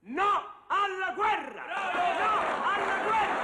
No 0.00 0.64
alla 0.66 1.12
guerra! 1.14 1.64
No 1.64 2.64
alla 2.68 3.02
guerra! 3.02 3.41